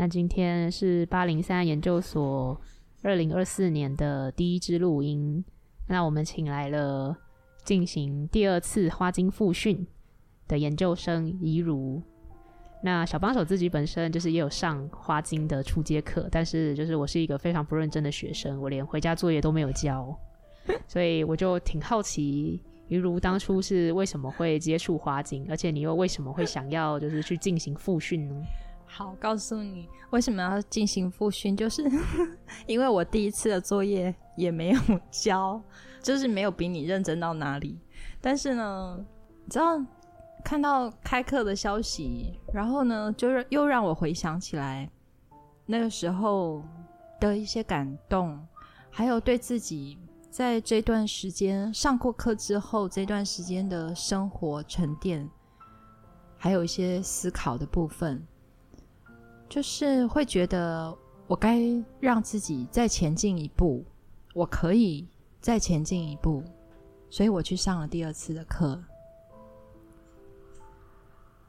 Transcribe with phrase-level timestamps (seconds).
[0.00, 2.58] 那今天是八零三研究所
[3.02, 5.44] 二零二四年的第一支录音。
[5.88, 7.14] 那我们请来了
[7.64, 9.86] 进行第二次花精复训
[10.48, 12.02] 的研究生怡如。
[12.82, 20.18] 那小帮手自己本身就是也有上花精的初阶课，但是就是我是一个非常不认真的学生，我连回家作业都没有交，
[20.88, 28.34] 所以我就挺好奇，于如当初是为什么会接触花精，而且你又为什么会想要就是去进行复训呢？
[28.92, 31.88] 好，告诉你为什么要进行复训，就是
[32.66, 35.62] 因为我第一次的作业也没有交，
[36.02, 37.78] 就是没有比你认真到哪里。
[38.20, 38.98] 但是呢，
[39.44, 39.80] 你知道
[40.44, 44.90] 看到开课的消息，然后呢，就是又让我回想起来
[45.66, 46.62] 那个时候
[47.20, 48.44] 的一些感动，
[48.90, 49.96] 还有对自己
[50.30, 55.30] 在这段时间上过课之后这段时间的生活沉淀，
[56.36, 58.26] 还有一些思考的部分。
[59.50, 61.60] 就是会觉得我该
[61.98, 63.84] 让自己再前进一步，
[64.32, 65.08] 我可以
[65.40, 66.40] 再前进一步，
[67.10, 68.80] 所以我去上了第二次的课。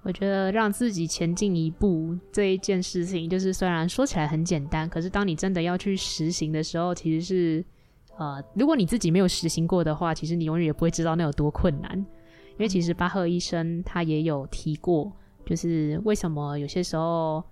[0.01, 7.65] 我觉得让自己前进一步这一件事情，就是虽然说起来很简单，可是当你真的要去实行的时候，其实是
[8.17, 11.95] 呃，如果你自己没有实行过的话，其实你永远也不会知道那有多困难。
[11.95, 15.11] 因为其实巴赫医生他也有提过，
[15.45, 17.43] 就是为什么有些时候。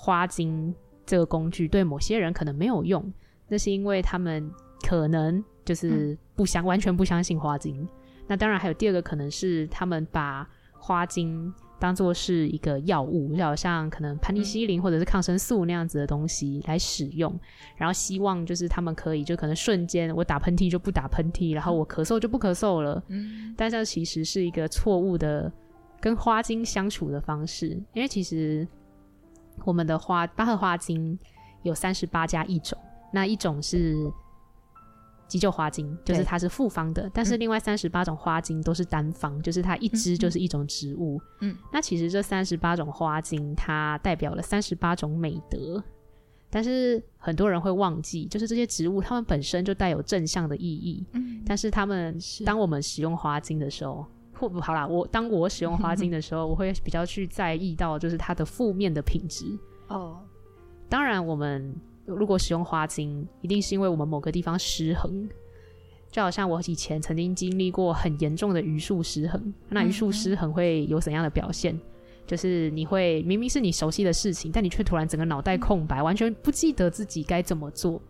[0.00, 0.72] 花精
[1.04, 3.12] 这个工具对某些人可能没有用，
[3.48, 4.48] 那是因为他们
[4.86, 7.86] 可能就是不相、嗯、完全不相信花精。
[8.28, 10.48] 那当然还有第二个可能是他们把
[10.78, 17.40] 花精当做是一个药物，就好像可能盘尼西林或者是抗生素那样子的东西来使用，嗯、
[17.76, 23.02] 然后希望就是他们可以就可能瞬间我打喷嚏就不打喷嚏，然后我咳嗽就不咳嗽了。
[23.08, 25.52] 嗯，但这其实是一个错误的
[26.00, 28.66] 跟花精相处的方式，因为其实。
[29.68, 31.18] 我们的花巴赫花精
[31.62, 32.78] 有三十八加一种，
[33.12, 34.10] 那一种是
[35.26, 41.20] 急救花精，就是它是复方的，但是另外三十八种花精都是单方，嗯、就是它一支就是一种植物。
[41.42, 45.84] 嗯，那其实这三十八种花精它代表了三十八种美德，
[46.48, 51.04] 但是很多人会忘记，就是这些植物它们本身就带有正向的意义。
[51.12, 54.06] 嗯，但是它们是当我们使用花精的时候。
[54.38, 59.44] 或不好啦，我当我使用花精的时候， 我会比较去在意到就是它的负面的品质。
[59.88, 60.20] 哦，
[60.88, 65.28] 当然，我们如果使用花精，一定是因为我们某个地方失衡。
[66.10, 71.78] 就好像我以前曾经经历过很严重的余数失衡，那余数失衡会有怎样的表现？
[72.26, 78.00] 就是你会明明是你熟悉的事情，但你却突然整个脑袋空白，完全不记得自己该怎么做。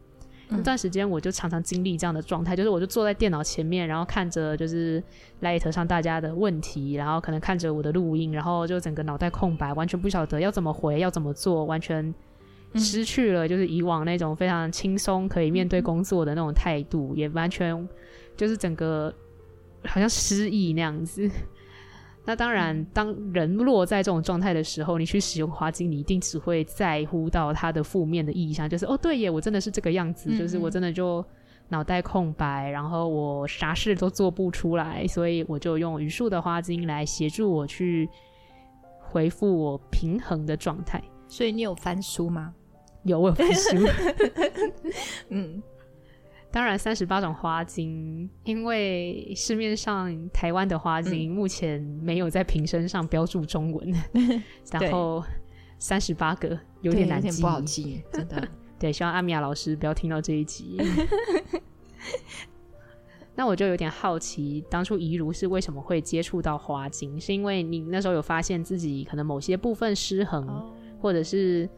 [0.51, 5.03] 那段时间我就常常经历这样的状态，就是我就坐在电脑前面，然后看着就是
[5.43, 12.15] Light 上大家的问题，然后可能看着我的录音，然后就整个脑袋空白，完全不晓得要怎么回，要怎么做，完全
[12.75, 17.89] 失去了就是以往那种非常轻松可以面对工作的那种态度，也完全
[18.37, 19.13] 就是整个
[19.85, 21.31] 好像失忆那样子。
[22.29, 31.25] 那当然，当人落在这种状态的时候，你去使用花精，你一定只会在乎到它的负面的意象，就是哦，对耶，我真的是这个样子，就是我真的就
[31.71, 38.07] 脑袋空白，然后我啥事都做不出来，所以我就用余数的花精来协助我去
[39.01, 41.03] 回复我平衡的状态。
[41.29, 42.53] 所以你有翻书吗？
[43.05, 43.75] 有，我有翻书。
[45.31, 45.63] 嗯。
[46.51, 54.43] 当然，三十八种花精，因为市面上台湾的花精目前没有在瓶身上标注中文，嗯、
[54.73, 55.23] 然后
[55.79, 58.49] 三十八个有点难记，不好记，真的。
[58.81, 60.79] 对，希望阿米亚老师不要听到这一集。
[63.37, 67.21] 那我就有点好奇，当初怡如是为什么会接触到花精？
[67.21, 71.69] 是因为你那时候有发现自己可能某些部分失衡，哦、或者是？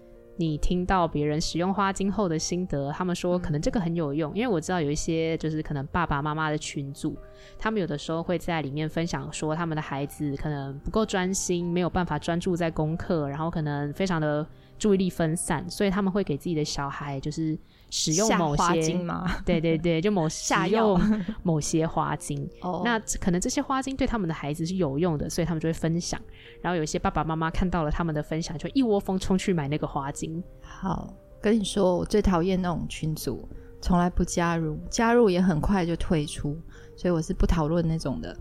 [0.40, 7.14] 你听到别人使用花精后的心得，他们说可能这个很有用，嗯、因为我知道有一些就是可能爸爸妈妈的群组，
[7.58, 14.46] 他们有的时候会在里面分享说他们的孩子可能不够专心，没有办法专注在功课，然后可能非常的
[14.80, 17.56] 注意力分散，所以他们会给自己的小孩就是
[17.90, 19.30] 使用某些花精吗？
[19.44, 20.98] 对对对，就某使用
[21.44, 22.48] 某些花精。
[22.62, 26.20] 哦，那可能这些花精对他们的孩子是有用的，所以他们就会分享。
[26.62, 30.42] 然后有些爸爸妈妈看到了他们的分享，就一窝蜂冲去买那个花精。
[30.62, 33.46] 好，跟你说，我最讨厌那种群组，
[33.80, 36.56] 从来不加入，加入也很快就退出，
[36.96, 38.36] 所以我是不讨论那种的。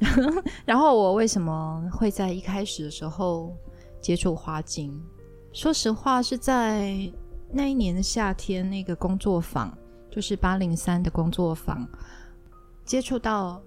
[0.66, 3.56] 然后我为什么会在一开始的时候
[4.00, 5.00] 接触花精？
[5.54, 6.96] 说实话，是在
[7.48, 9.72] 那一年的夏天，那个工作坊，
[10.10, 11.88] 就是八零三的工作坊，
[12.84, 13.62] 接触到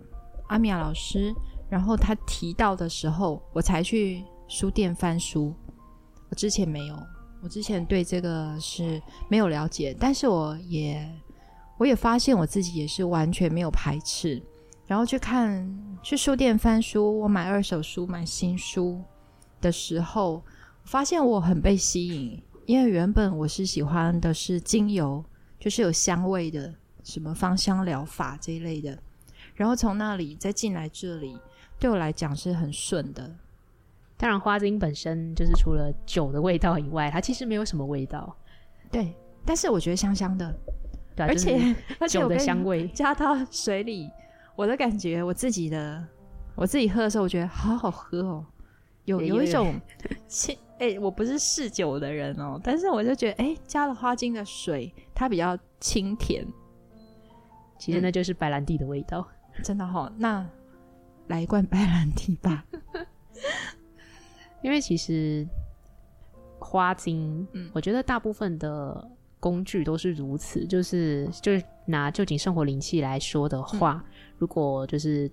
[0.48, 1.34] 阿米娅老师，
[1.70, 5.56] 然后他提到的时候，我才去书店翻书。
[6.30, 7.00] 我之前没有，
[7.42, 11.10] 我之前对这个是没有了解，但是我也
[11.78, 14.44] 我也发现我自己也是完全没有排斥，
[14.86, 15.66] 然后去看
[16.04, 19.02] 去书店翻书，我买二手书、买新书
[19.62, 20.44] 的时候。
[20.88, 25.22] 发现我很被吸引，因为原本我是喜欢的是精油，
[25.60, 26.74] 就是有香味的，
[27.04, 28.98] 什么芳香疗法这一类的。
[29.54, 31.38] 然后从那里再进来这里，
[31.78, 33.30] 对我来讲是很顺的。
[34.16, 38.34] 当然，花精本身就是除了酒的味道以外，它其实没有什么味道。
[38.90, 39.14] 对，
[39.44, 40.58] 但是我觉得香香的，
[41.18, 41.76] 对啊，而且
[42.08, 44.10] 酒的香味加到水里，
[44.56, 46.02] 我的感觉，我自己的
[46.56, 48.46] 我自己喝的时候，我觉得好好喝哦，
[49.04, 49.76] 有有一种
[50.30, 50.58] 清。
[50.80, 56.46] 哎、欸，我不是嗜酒的人哦，但是我就觉得，哎、欸，加了花精的水，它比较清甜。
[57.80, 60.12] 其实那就是白兰地的味道，嗯、真的哈、哦。
[60.18, 60.48] 那
[61.28, 62.64] 来一罐白兰地吧，
[64.62, 65.48] 因为其实
[66.60, 69.10] 花精，嗯，我觉得大部分的
[69.40, 75.32] 工具都是如此，就是就是拿旧景生活灵气来说的话，嗯、如果就是。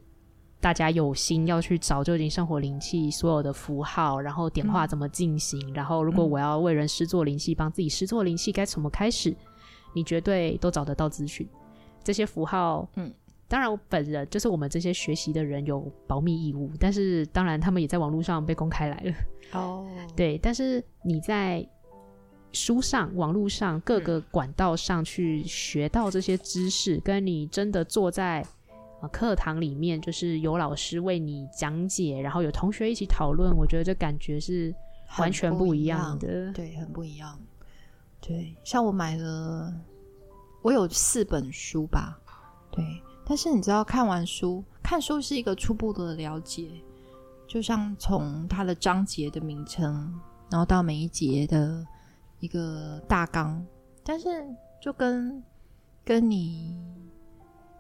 [0.65, 9.37] 大家有心要去找臼井生活灵气所有的符号，然后点化怎么进行，嗯、然后如果我要为人施作灵气，帮、嗯、自己施作灵气该怎么开始，
[9.95, 11.47] 你绝对都找得到资讯。
[12.03, 13.13] 这些符号，嗯，
[13.47, 19.15] 当然我本人就是我们这些学习的人有保密义务，但是当然他们也在网络上被公开来了。
[19.53, 19.87] 哦，
[20.17, 21.63] 对，但是你在
[22.53, 28.43] 书上、网络上各个管道上去学到这些知识，嗯、跟你真的坐在。
[29.09, 34.75] 课堂里面就是有老师为你讲解，然后有同学一起讨论，我觉得这感觉是
[35.19, 36.45] 完全不一样的。
[36.45, 37.39] 样对，很不一样。
[38.21, 39.73] 对，像我买了，
[40.63, 42.19] 我有四本书吧。
[42.71, 42.85] 对，
[43.25, 46.71] 但是你知道，看完书，看书是一个初步的了解，
[47.47, 50.13] 就像从它的章节的名称，
[50.51, 51.87] 然后到每一节的
[52.41, 53.65] 一个大纲，
[54.03, 54.45] 但是
[54.81, 55.43] 就跟
[56.05, 56.75] 跟你。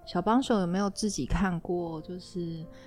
[0.07, 2.01] 小帮手有没有自己看过？
[2.03, 2.41] 就是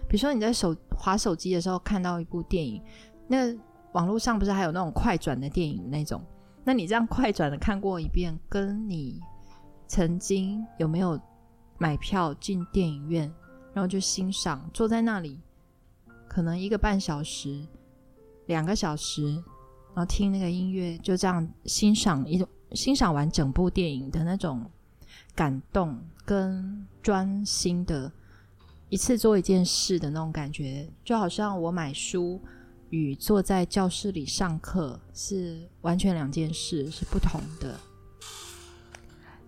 [0.08, 2.82] 比如说你在手滑手机的时候看到一部电影，
[3.28, 3.56] 那
[3.94, 6.22] 网络上不是还有那种快转的电影那种？
[6.64, 9.20] 那你这样快转的看过一遍，跟你
[9.88, 11.20] 曾经有没有
[11.78, 13.34] 买票进电影院，
[13.74, 15.40] 然后就欣赏，坐在那里，
[16.28, 17.66] 可能一个半小时、
[18.48, 19.32] 两个小时，
[19.96, 24.70] 然后听那个音乐，就这样欣赏一种欣赏完整部电影的那种
[25.38, 25.98] 感动。
[26.28, 28.12] 跟专心的
[28.90, 32.42] 一次做一件事的那种感觉，就好像我买书
[32.90, 37.80] 与坐在教室里上课是完全两件事，是不同的。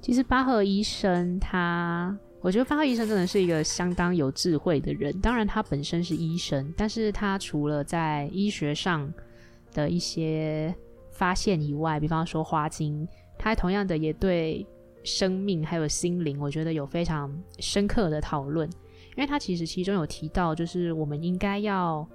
[0.01, 5.19] 其实巴赫医生他，我觉得巴赫医生真的是一个相当有智慧的人。
[5.19, 9.13] 当然，他本身是医生，但是他除了在医学上
[9.73, 10.73] 的一些
[11.11, 13.05] 发现以外，比方说花精，
[13.37, 14.65] 他同样的也对。
[15.03, 18.69] 生命还有心灵，我觉得有非常深刻的讨论，
[19.15, 22.07] 因为他其实其中有提到，就是我们应该要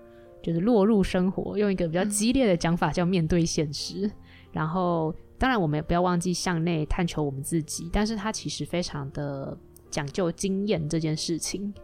[0.42, 4.10] 就是落入生活，用一个比较激烈的讲法叫面对现实。
[4.52, 9.56] 然后，当然我们也不要忘记向内探求我们自己，但是他其实非常的
[9.90, 11.74] 讲究经验这件事情，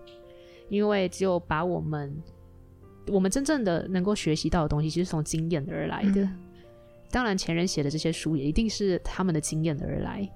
[0.69, 2.17] 因为只有把我们
[3.09, 6.29] 我们真正的能够学习到的东西，其实从经验而来的。
[7.11, 10.31] 当然，前人写的这些书也一定是他们的经验而来。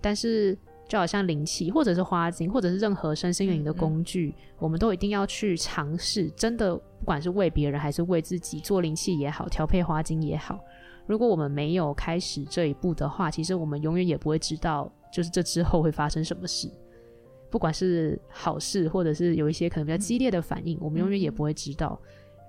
[0.00, 0.56] 但是，
[0.88, 6.28] 就好像灵气，或者是花精，或者是任何身心灵的工具，嗯嗯，我们都一定要去尝试。
[6.30, 10.58] 真的，不管是为别人还是为自己做灵气也好，调配花精也好，
[11.06, 16.70] 如果我们没有开始这一步的话，其实我们永远也不会知道，就是这之后会发生什么事。
[17.50, 22.00] 不管是好事，或者是有一些可能比较激烈的反应，嗯、我们永远也不会知道。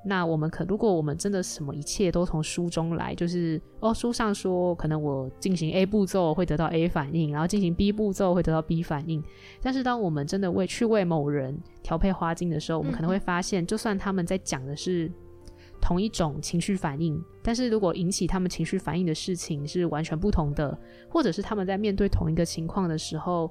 [0.04, 9.24] 那我们可，如果我们真的什么一切都从书中来，就是哦，书上说可能我进行 A 步骤会得到 A 反应，然后进行 B 步骤会得到 B 反应。
[9.62, 15.12] 但是当我们真的为去为某人调配花精的时候，我们可能会发现，就算他们在讲的是
[15.80, 20.76] 同一种情绪反应，但是如果引起他们情绪反应的事情是完全不同的，
[21.10, 23.50] 或者是他们在面对同一个情况的时候，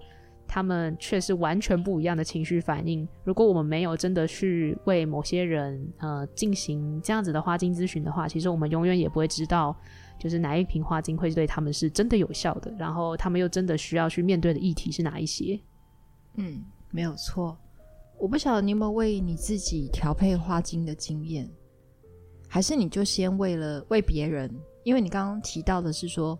[0.52, 3.06] 他们却是完全不一样的情绪反应。
[3.22, 9.76] 如果我们没有真的去为某些人呃进行这样子的花精咨询的话，其实我们永远也不会知道，
[10.18, 15.56] 就是哪一瓶花精会对他们是真的有效的，然后他们又真的需要去面对的议题是哪一些。
[16.34, 17.56] 嗯，没有错。
[18.18, 21.48] 我不晓得你有没有为你自己调配花精的经验，
[22.48, 24.52] 还是你就先为了为别人？
[24.82, 26.36] 因为你刚刚提到的是说。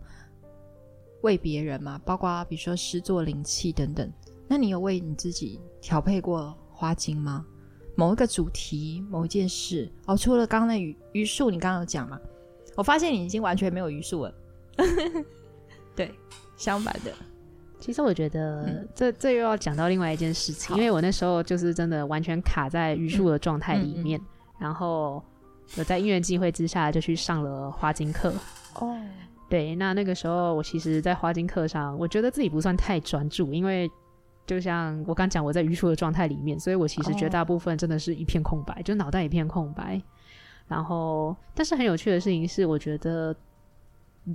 [1.23, 4.11] 为别人嘛，包括比如说施作灵气等等。
[4.49, 7.45] 那你有为你自己调配过花精吗？
[7.97, 10.17] 某一个主题，某一件事哦。
[10.17, 12.19] 除了刚刚那榆榆树，你刚刚有讲嘛？
[12.77, 14.35] 我发现你已经完全没有榆树了。
[15.95, 16.15] 对，
[16.57, 17.13] 相反的。
[17.79, 25.23] 其实我觉得这这又要讲到另外一件事情，因为我那时候就是真的完全卡在榆树的状态里面，嗯嗯嗯、然后
[25.77, 28.33] 有在因缘机会之下就去上了花精课
[28.75, 28.97] 哦。
[29.51, 33.91] 对，那那个时候我其实，在花精课上，我觉得自己不算太专注，因为
[34.47, 38.85] 就像我刚讲，我在愚蠢的状态里面，所以我其实绝大部分真的是一片空白，oh.
[38.85, 40.01] 就脑袋一片空白。
[40.69, 43.35] 然后，但是很有趣的事情是，我觉得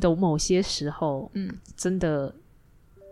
[0.01, 2.35] 有某些时候，嗯，真的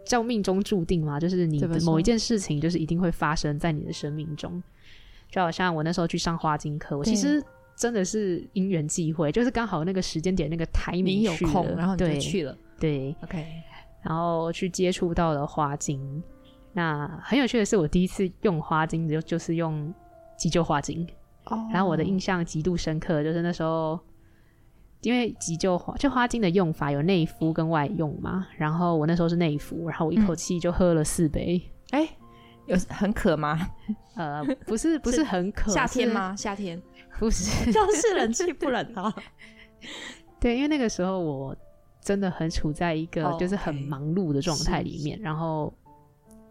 [0.06, 4.62] 叫命中注定嘛，就是你的某一件事情，就是一定会发生在你的生命中。
[5.32, 7.42] 就好像我那时候去上花精课，我其实。
[7.76, 12.58] 真的是因缘际会，就是刚好那个时间点，那个台名有空，然后你就去了。
[12.80, 13.46] 对，OK，
[14.02, 16.22] 然后去接触到了花精。
[16.74, 19.94] 那很有趣的是，我第一次用花精就就是用
[20.38, 21.08] 急救花精。
[21.46, 24.00] 哦、oh.，然后我的印象极度深刻，就是那时候
[25.02, 31.62] 因为急救花就花精的用法有内服跟外用嘛，然后我那时候是内服，然后我一口气就喝了四杯。
[31.92, 32.04] 哎、
[32.68, 33.60] 嗯，有很渴吗？
[34.16, 35.72] 呃，不是， 不是很渴。
[35.72, 36.36] 夏天吗？
[36.36, 36.82] 夏天。
[37.20, 39.14] 不是， 就是冷气不冷啊。
[40.40, 41.56] 对，因为那个时候我
[42.02, 45.26] 真的很处在一个就是很忙碌的状态里面，oh, okay.
[45.26, 45.74] 然后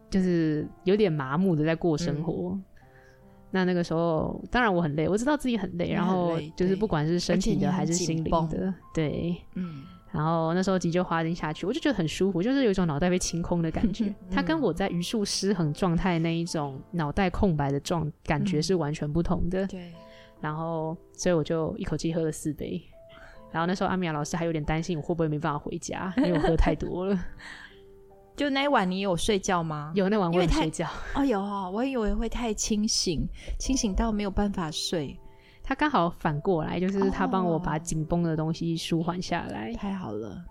[0.08, 2.52] 就是有点麻木的在过生活。
[2.54, 2.64] 嗯、
[3.50, 9.84] 那那个时候，当然我很累，我知道自己很累，很累，然后就是不管是身体的还是心灵的，对，嗯。
[10.10, 14.04] 然后那时候急救花精下去，我就觉得很舒服，就是有一种脑袋被清空的感觉。
[14.04, 19.66] 嗯、它跟我在榆树失衡状态那一种脑袋空白的状感觉是完全不同的。
[19.66, 19.90] 对。
[20.42, 22.82] 然后，所以我就一口气喝了四杯。
[23.52, 27.18] 然后那时候阿米亚老师还有点担心我会不会没办法回家，因为我喝太多了。
[28.34, 29.92] 就那一晚你有睡觉吗？
[29.96, 30.88] 有，那晚我有睡觉。
[31.14, 35.16] 哦，有哦，我以为会太清醒，清醒到没有办法睡。
[35.62, 39.70] 他刚好反过来，就是他帮我把紧绷的东西舒缓下来。
[39.70, 40.42] 哦，太好了。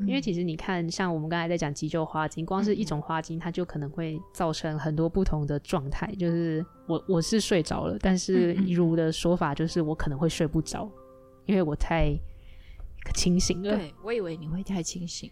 [0.00, 6.12] 因为其实你看，像我们刚才在讲急救花精，光是一种花精，它就可能会造成很多不同的状态。
[6.18, 10.90] 就是我我是睡着了，但是一如的说法就是我可能会睡不着，
[11.46, 12.12] 因为我太
[13.14, 13.76] 清醒了。
[13.76, 15.30] 对，我以为你会太清醒。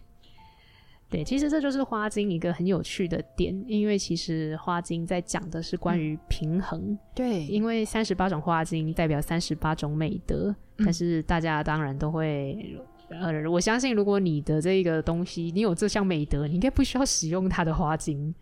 [1.09, 6.79] 对，其实这就是花精一个很有趣的点，因为其实花精在讲的是关于平衡。
[6.79, 12.79] 嗯、对，因为三十八种花精代表三十八种美德，嗯，但是大家当然都会。
[13.11, 18.33] 呃，我相信如果你的这个东西，你有这项美德，你应该不需要使用它的花精，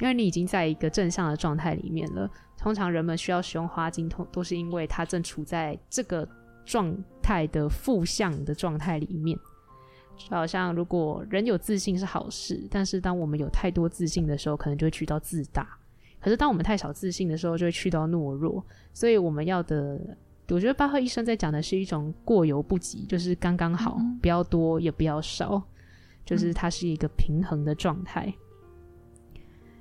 [0.00, 2.30] 因为你已经在一个正向的状态里面了。
[2.58, 6.28] 通常人们需要使用花精，都都是因为他正处在这个
[6.64, 9.36] 状态的负向的状态里面。
[10.16, 15.64] 就好像如果人有自信是好事，但是当我们有太多自信的时候，可能就会去到自大；
[16.20, 18.64] 可是当我们太少自信的时候，就会去到懦弱。
[18.92, 19.98] 所以我们要的。
[20.54, 25.62] 我觉得巴赫医生在讲的是一种过犹不及，就是刚刚好，嗯，不要多也不要少，
[26.24, 28.26] 就是它是一个平衡的状态。
[28.26, 29.40] 嗯。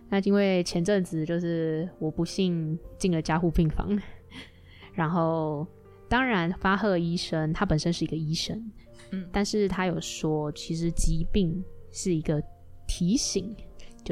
[0.10, 3.98] 那因为前阵子就是我不幸进了加护病房，
[4.94, 5.66] 然后
[6.10, 8.72] 当然巴赫医生他本身是一个医生，
[9.12, 12.42] 嗯，但是他有说，其实疾病是一个
[12.88, 13.56] 提醒。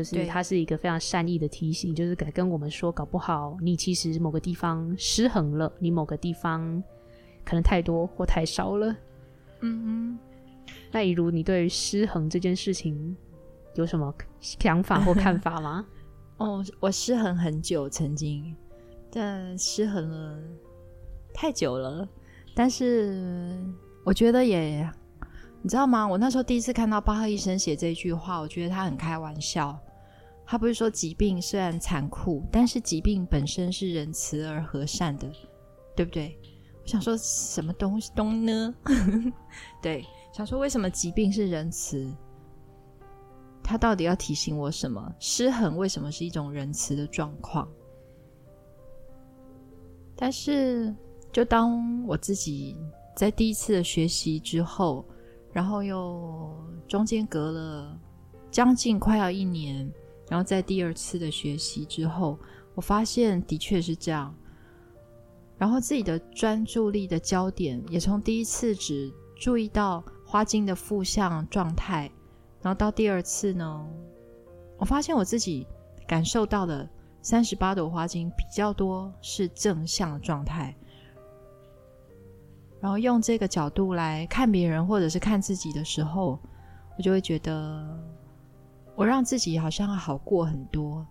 [0.03, 6.83] 就是它是一个非常善意的提醒，就是给跟我们说，搞不好你其实某个地方失衡了，你某个地方
[7.45, 8.95] 可能太多或太少了。
[9.61, 10.19] 嗯嗯。
[10.91, 13.15] 那比如你对于失衡这件事情
[13.75, 15.85] 有什么想法或看法吗？
[16.37, 18.55] 哦，我失衡很久，曾经，
[19.11, 20.39] 但失衡了
[21.33, 22.07] 太久了。
[22.55, 23.57] 但是
[24.03, 24.89] 我觉得也。
[25.61, 26.07] 你知道吗？
[26.07, 29.77] 我那时候第一次看到巴赫医生写这句话，我觉得他很开玩笑。
[30.51, 35.31] 他不是说疾病虽然残酷，但是疾病本身是仁慈而和善的，
[35.95, 36.35] 对不对？
[36.81, 38.73] 我想说什么东西东呢？
[39.79, 40.03] 对，
[40.33, 42.11] 想说为什么疾病是仁慈？
[43.61, 45.13] 他到底要提醒我什么？
[45.19, 47.69] 失衡为什么是一种仁慈的状况？
[50.15, 50.91] 但是
[51.31, 52.75] 就当我自己
[53.15, 55.05] 在第一次的学习之后，
[55.53, 56.51] 然后又
[56.87, 57.95] 中间隔了
[58.49, 59.87] 将近快要一年，
[60.29, 62.39] 然后在第二次的学习之后，
[62.75, 64.33] 我发现的确是这样。
[65.57, 72.09] 然后自己的专注力的焦点也从第一次只注意到花精的负向状态，
[72.62, 73.86] 然后到第二次呢，
[74.77, 75.67] 我发现我自己
[76.07, 76.88] 感受到的
[77.21, 80.74] 三十八朵花精比较多是正向状态。
[82.79, 86.39] 然后用这个角度来看别人或者是看自己的时候，
[86.98, 88.00] 我就会觉得
[88.99, 91.07] 我让自己好像好过很多。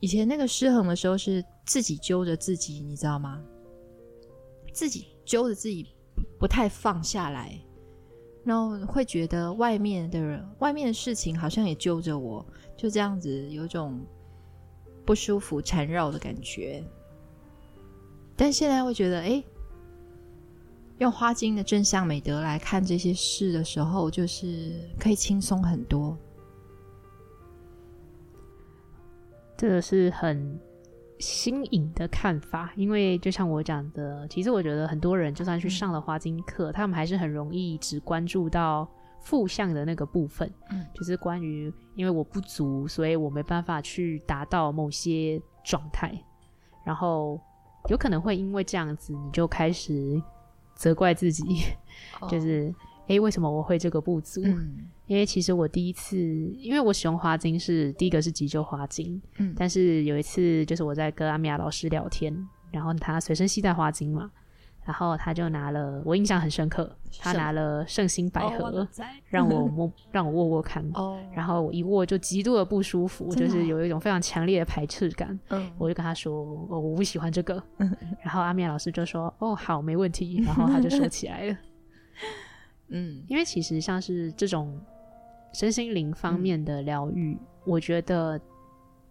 [0.00, 3.38] 以前那个失衡的时候是自己揪着自己，你知道吗？
[4.72, 5.86] 自己揪着自己
[6.40, 7.60] 不太放下来，
[8.44, 12.42] 然后会觉得外面的人、外面的事情好像也揪着我，
[12.78, 14.00] 就这样子有种
[15.04, 16.82] 不舒服缠绕的感觉。
[18.34, 19.44] 但现在会觉得，哎，
[20.96, 26.16] 用花精的正向美德来看这些事的时候，就是可以轻松很多。
[29.56, 30.60] 这个是很
[31.18, 38.88] 新颖的看法，因为就像我讲的，其实我觉得很多人就算去上了花精课，嗯、他们还是很容易只关注到
[39.20, 46.12] 负向的那个部分，嗯，就是关于因为我不足，所以我没办法去达到某些状态，
[46.84, 47.40] 然后
[47.88, 50.20] 有可能会因为这样子，你就开始
[50.74, 51.44] 责怪自己，
[52.20, 52.74] 哦、 就是。
[53.08, 54.40] 诶，为什么我会这个不足？
[54.42, 56.16] 嗯，因为其实我第一次，
[56.58, 62.34] 因为我使用花精是第一个是急救花精，嗯，但是有一次就是我在跟阿米亚老师聊天，
[62.70, 64.30] 然后他随身携带花精嘛，
[64.84, 68.88] 然后他就拿了，我印象很深刻，他拿了圣心百合，哦、
[69.28, 76.32] 让我 摸，让我握握看，哦，然后我一握就极度的不舒服，就是有一种非常强烈的排斥感，嗯，我就跟他说，
[76.70, 81.56] 哦，我不喜欢这个，嗯，然后阿米亚老师就说，哦，好，没问题， 然后他就收起来了。
[82.88, 84.78] 嗯，因为其实像是这种
[85.54, 88.38] 身心灵方面的疗愈，嗯、我觉得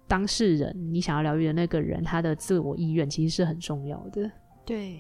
[0.08, 4.30] 当事人你想要疗愈的那个人，他的自我意愿其实是很重要的。
[4.64, 5.00] 对，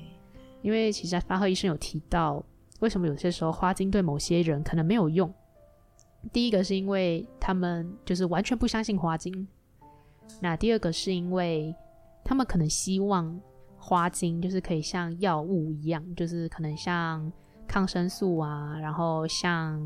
[0.61, 2.43] 因为其实发赫医生有提到，
[2.79, 5.31] 为什么有些时候花精对某些人可能没有用。
[6.31, 9.47] 第一个是因为他们就是完全不相信花精，
[10.41, 11.75] 那第二个是因为
[12.23, 13.39] 他们可能希望
[13.77, 17.31] 花精就是可以像药物一样，就是可能像。
[17.65, 19.79] 抗生素啊，然后像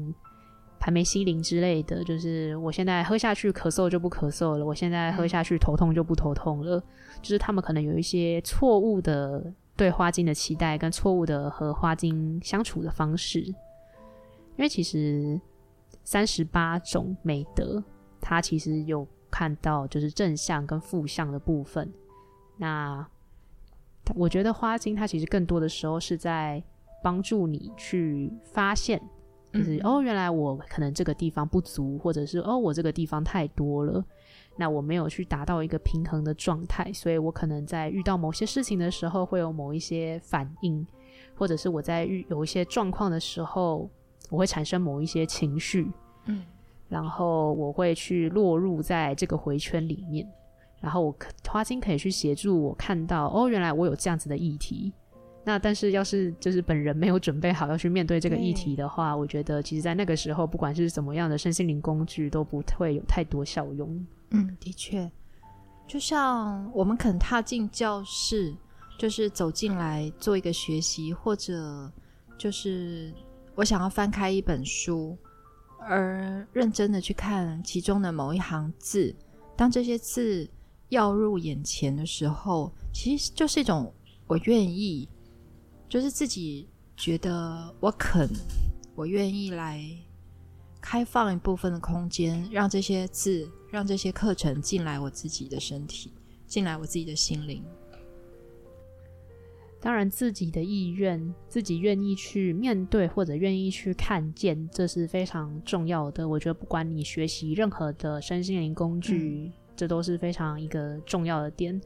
[0.79, 6.81] 盘梅西林之类的，就是我现在喝下去咳嗽就不咳嗽了，我现在喝下去头痛就不头痛了。
[7.21, 13.39] 就是他们可能有一些错误的对花精的期待，跟错误的和花精相处的方式。
[13.39, 13.55] 因
[14.57, 15.39] 为其实
[16.03, 17.83] 三十八种美德，
[18.21, 21.91] 它其实有看到就是正向跟负向的部分。
[22.57, 23.05] 那
[24.15, 26.63] 我觉得花精它其实更多的时候是在。
[27.03, 28.99] 帮助你去发现，
[29.57, 34.03] 就是、嗯、哦，原来我可能这个地方不足，或者是哦，我这个地方太多了，
[34.55, 40.85] 那我没有去达到一个平衡的状态，所以我可能在遇到某些事情的时候会有某一些反应，
[41.35, 43.89] 或者是我在遇有一些状况的时候，
[44.29, 45.91] 我会产生某一些情绪，
[46.25, 46.43] 嗯，
[46.87, 50.27] 然后我会去落入在这个回圈里面，
[50.81, 51.15] 然后我
[51.47, 54.93] 花精可以去协助我看到，哦，原来我有这样子的议题。
[55.47, 64.05] 那但是要是就是本人没有准备好要去面对这个议题的话，我觉得其实，在那个时候，不管是怎么样的身心灵工具，都不会有太多效用。
[64.31, 65.09] 嗯，的确，
[65.87, 68.53] 就像我们肯踏进教室，
[68.99, 71.89] 就是走进来做一个学习，或者
[72.37, 73.13] 就是
[73.55, 75.17] 我想要翻开一本书，
[75.79, 79.15] 而认真的去看其中的某一行字，
[79.55, 80.45] 当这些字
[80.89, 83.93] 要入眼前的时候，其实就是一种
[84.27, 85.07] 我愿意。
[85.89, 88.27] 就是自己觉得我肯，
[88.93, 89.81] 我愿意来
[90.81, 96.11] 开放一部分的空间，让这些字，让这些课程进来我自己的身体，
[96.45, 97.63] 进来我自己的心灵。
[99.79, 106.27] 当然，自己的意愿，自己愿意去面对或者愿意去看见，这是非常重要的。
[106.27, 111.79] 我觉得，不管你学习任何的身心灵工具，嗯、这都是非常一个重要的点。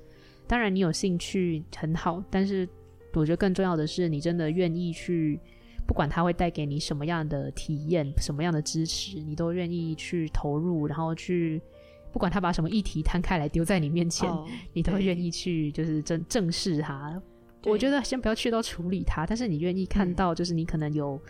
[0.47, 2.67] 当然，你有兴趣很好，但是。
[3.13, 5.39] 我觉得更重要的是，你真的愿意去，
[5.85, 11.61] 不管他会带给你什么样的体验、什么样的支持，你都愿意去投入，然后去，
[12.11, 17.21] 不管他把什么议题摊开来丢在你面前，哦、你都愿意去，就是正正视它。
[17.65, 21.21] 我觉得先不要去到处理它，但是你愿意看到，就是你可能有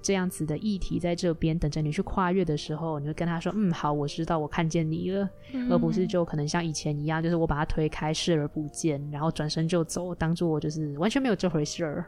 [0.00, 5.28] 这样子的议题在这边等着你去跨越的时候，你会跟他说：“嗯，好，我知道，我看见你了。
[5.52, 12.04] 嗯”而不是就可能像以前一样，就是我把他推开，视而不见，然后转身就走，当做就是完全没有这回事儿。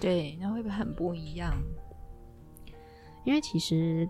[0.00, 1.52] 对，那会不会很不一样？
[3.24, 4.08] 因为其实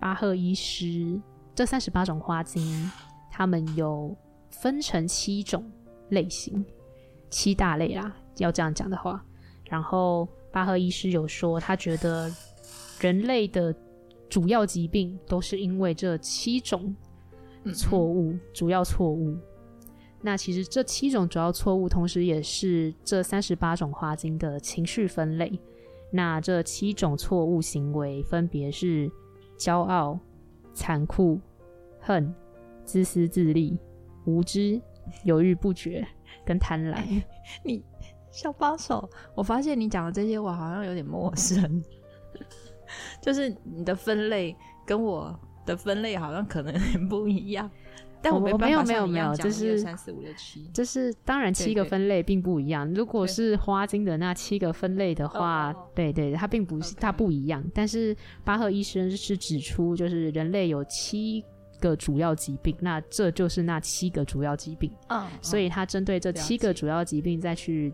[0.00, 1.20] 巴赫医师
[1.54, 2.90] 这三十八种花精，
[3.30, 4.16] 他们有
[4.50, 5.64] 分成七种
[6.08, 6.64] 类型，
[7.30, 8.14] 七大类啦。
[8.38, 9.24] 要这样讲的话，
[9.68, 12.28] 然后巴赫医师有说，他觉得
[13.02, 13.74] 人类的
[14.30, 16.94] 主要疾病都是因为这七种
[17.74, 19.36] 错误，嗯、主要错误。
[20.20, 25.52] 那其实这七种主要错误，同时也是这三十八种花精的情绪分类。
[26.12, 29.10] 那这七种错误行为分别是
[29.58, 30.16] 骄傲、
[30.72, 31.40] 残酷、
[31.98, 32.32] 恨、
[32.84, 33.76] 自私自利、
[34.26, 34.80] 无知、
[35.24, 36.06] 犹豫不决
[36.46, 36.94] 跟贪婪。
[36.94, 37.26] 欸、
[37.64, 37.82] 你。
[38.30, 41.84] 小帮手，我发现你讲的这些我好像有点陌生，
[43.20, 47.70] 就是你的分类跟我的分类好像可能 很不一样。
[48.24, 52.88] 但我没没有没有没有，就是三四五六七，就是当然七个分类并不一样。
[52.94, 57.60] 如果是花精的那七个分类的话，对，对对，它并不是.它不一样。
[57.74, 61.44] 但是巴赫医生是指出，就是人类有七
[61.80, 64.88] 个主要疾病，那这就是那七个主要疾病。
[65.08, 67.92] 嗯，所以他针对这七个主要疾病再去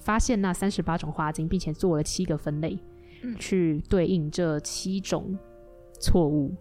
[0.00, 2.80] 发现那三十八种花精，并且做了七个分类，嗯、
[3.38, 5.36] 去对应这七种
[6.00, 6.54] 错误。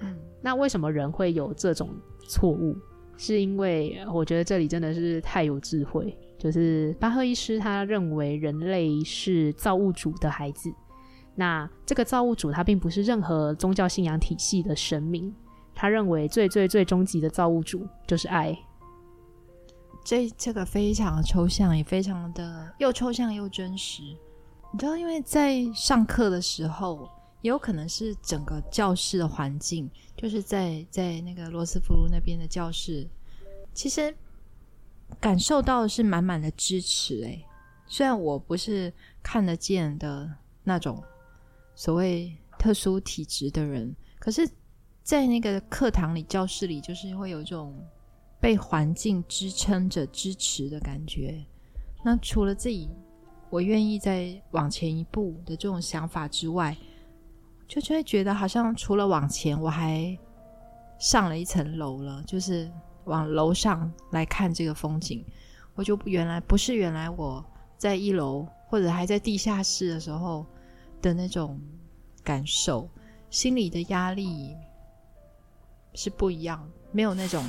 [0.00, 1.90] 嗯，那为什么人会有这种
[2.28, 2.76] 错误？
[3.16, 6.16] 是因为我觉得这里真的是太有智慧。
[6.38, 10.72] 就是巴赫医师他认为人类是造物主的孩子，
[11.34, 15.34] 那这个造物主他并不是任何宗教信仰体系的神明。
[15.74, 18.56] 他认为最最最终极的造物主就是爱。
[20.04, 24.02] 这这个非常抽象，也非常的又抽象又真实。
[24.72, 27.08] 你知道，因为在上课的时候，
[27.40, 33.08] 也有可能是整个教室的环境，就是在在那个罗斯福路那边的教室，
[33.72, 34.14] 其实
[35.20, 37.22] 感受到的是满满的支持。
[37.22, 37.44] 诶，
[37.86, 40.30] 虽然我不是看得见的
[40.64, 41.02] 那种
[41.74, 44.48] 所谓特殊体质的人，可是。
[45.08, 47.74] 在那个课堂里、教室里，就是会有一种
[48.38, 51.42] 被环境支撑着、支持的感觉。
[52.04, 52.90] 那除了自己，
[53.50, 56.76] 我愿意再往前一步的这种想法之外，
[57.66, 60.16] 就就会觉得好像除了往前，我还
[60.98, 62.70] 上了一层楼了，就是
[63.04, 65.24] 往楼上来看这个风景。
[65.74, 67.44] 我就原来不是原来我
[67.76, 70.44] 在一楼或者还在地下室的时候
[71.00, 71.60] 的那种
[72.22, 72.88] 感受，
[73.30, 74.56] 心里的压力。
[75.94, 77.44] 是不一样，没有那种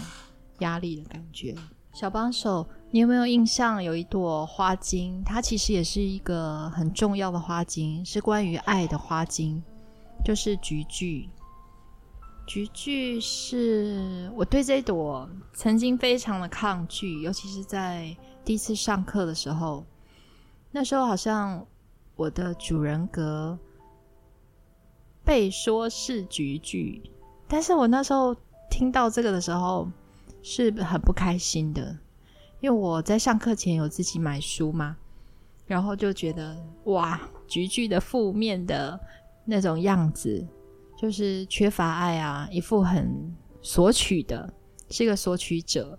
[0.59, 1.53] 压力的感觉。
[1.93, 3.83] 小帮手，你有没有印象？
[3.83, 9.61] 有一朵花精，它其实也是一个很重要的花精，是关于爱的花精，
[10.25, 11.27] 就是菊苣。
[12.47, 19.85] 菊苣是我对这朵曾经非常的抗拒，尤其是在第一次上课的时候。
[20.71, 21.63] 那时候好像
[22.15, 23.57] 我的主人格
[25.23, 26.99] 被说是菊苣。
[27.47, 28.35] 但是我那时候
[28.69, 29.87] 听到这个的时候
[30.41, 31.95] 是很不开心的，
[32.61, 34.97] 因为我在上课前有自己买书嘛，
[35.65, 38.99] 然后就觉得哇，菊苣的负面的
[39.45, 40.45] 那种样子，
[40.97, 44.51] 就是缺乏爱啊，一副很索取的，
[44.89, 45.97] 是一个索取者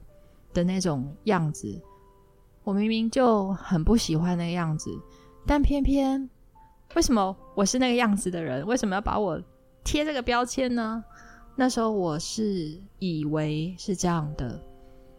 [0.52, 1.80] 的那种样子。
[2.62, 4.90] 我明明就很不喜欢那个样子，
[5.46, 6.28] 但偏偏
[6.94, 9.42] 为什么我是那个样子的人，为什么要把我
[9.82, 11.02] 贴这个标签呢？
[11.56, 14.62] 那时候我是以为是这样的，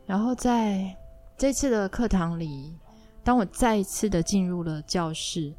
[0.05, 0.95] 然后在
[1.41, 2.71] 这次的课堂里，
[3.23, 5.51] 当我再一次的进入了教室，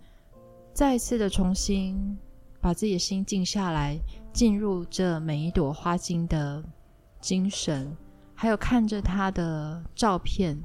[0.73, 2.16] 再一次的重新
[2.61, 3.99] 把自己的心静下来，
[4.33, 6.62] 进入这每一朵花精的
[7.21, 7.97] 精神，
[8.33, 10.57] 还有看着它的照片，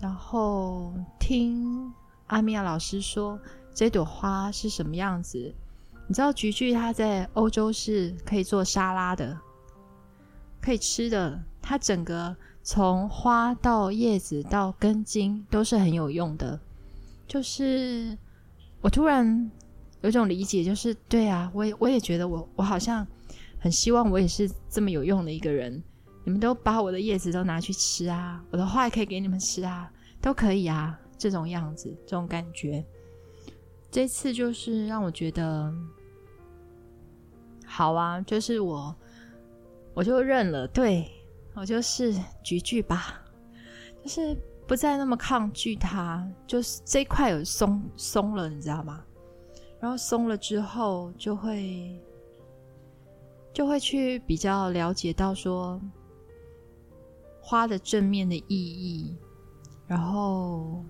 [0.00, 1.94] 然后听
[2.26, 3.38] 阿米娅老师说
[3.72, 5.54] 这朵花是什么样子。
[6.08, 9.38] 你知道菊苣它在欧洲是可以做沙拉的，
[10.60, 11.40] 可以吃的。
[11.62, 12.36] 它整个
[12.68, 16.58] 从花到叶子到根茎都是很有用的。
[17.28, 18.18] 就是
[18.80, 19.48] 我突然
[20.00, 23.06] 有种理解，就是对啊，我也我也觉得我我好像
[23.60, 25.80] 很希望我也是这么有用的一个人。
[26.24, 29.88] 你们都把我的叶子都拿去吃啊，我的花也可以给你们吃啊，
[30.20, 32.84] 都可以啊，这种样子，这种感觉。
[33.92, 35.72] 这次就是让我觉得。
[37.64, 38.92] 好啊，就是我，
[39.94, 41.08] 我就认了，对，
[41.56, 43.20] 我就是菊苣吧，
[44.04, 49.02] 就是不再那么抗拒它，就是这一块有松松了，你知道吗？
[49.80, 51.98] 然后松了之后，就会
[53.54, 55.80] 就会去比较了解到说
[57.40, 59.16] 花的正面的意义，
[59.86, 60.84] 然后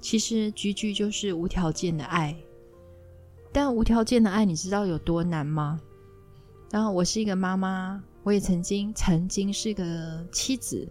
[0.00, 2.36] 其实句句就是无条件的爱，
[3.52, 5.80] 但无条件的爱，你知道有多难吗？
[6.70, 10.84] 然后我是一个妈妈，我也曾经曾经是个妻子，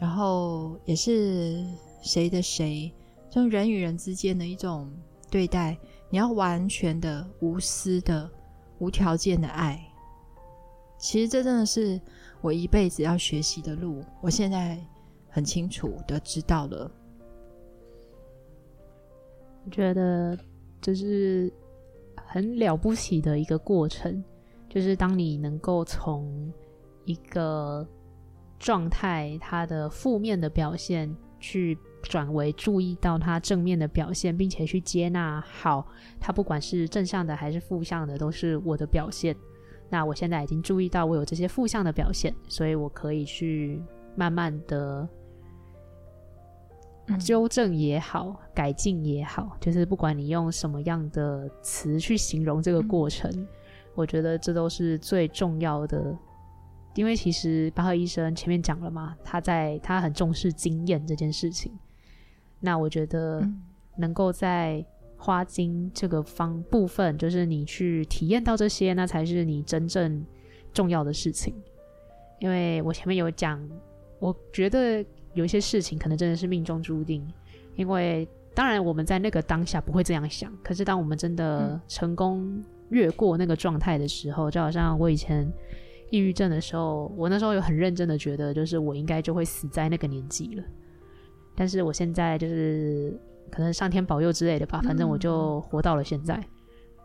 [0.00, 1.64] 然后也是
[2.02, 2.92] 谁的谁，
[3.30, 4.92] 就人与人之间的一种
[5.30, 8.28] 对待，你要完全的无私的、
[8.80, 9.80] 无条件的爱。
[10.98, 12.00] 其实这真的是
[12.40, 14.76] 我一辈子要学习的路，我现在
[15.28, 16.90] 很清楚的知道了。
[19.64, 20.36] 我觉得
[20.80, 21.52] 这是
[22.16, 24.24] 很了不起的一个过程。
[24.70, 26.50] 就是当你能够从
[27.04, 27.84] 一个
[28.56, 35.84] 状态，它的负面的表现，去转为注意到它正面的表现，并且去接纳，好，
[36.20, 39.34] 它不管是正向的还是负向的，都是我的表现。
[39.88, 43.82] 那我现在已经注意到我有这些负向的表现，所以我可以去
[44.14, 45.08] 慢慢的
[47.18, 53.28] 纠正也好，嗯、改进也好，就是不管你用什么样的词去形容这个过程。
[53.32, 53.48] 嗯
[53.94, 56.16] 我觉得这都是最重要的，
[56.94, 61.72] 因为其实巴赫医生前面讲了嘛，他在他很重视经验这件事情。
[62.60, 63.46] 那我觉得
[63.96, 64.84] 能够在
[65.16, 70.24] 花精这个方部分，就是你去体验到这些，那才是你真正
[70.72, 71.54] 重要的事情。
[72.38, 73.60] 因为我前面有讲，
[74.18, 77.26] 我觉得有一些事情可能真的是命中注定，
[77.76, 82.64] 因为当然我们在那个当下不会这样想，可是当我们真的成功。
[82.90, 85.50] 越过那个状态的时候，就好像我以前
[86.10, 90.62] 抑郁症的时候，我那时候有很认真的觉得，就是我应该就会死在那个年纪了。
[91.56, 93.18] 但是我现在就是
[93.50, 96.34] 可能上天保佑之类的吧，反正我就活到了现在。
[96.36, 96.44] 嗯、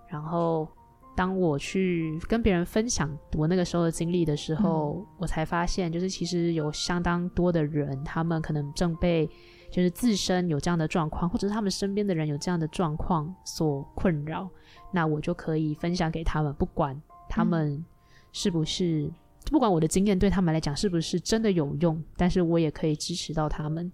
[0.09, 0.67] 然后
[1.15, 9.29] 当我去跟别人分享我那个时候的经历的时候，嗯、我才发现，就是其实有相当多的人，他们可能正被
[9.71, 14.49] 就是自身有这样的状况，或者是他们身边的人有这样的状况所困扰。
[14.91, 17.83] 那我就可以分享给他们，不管他们
[18.31, 19.11] 是不是，嗯、
[19.51, 23.91] 不管我的经验对他们来讲是不是真的有用，但是我也可以支持到他们。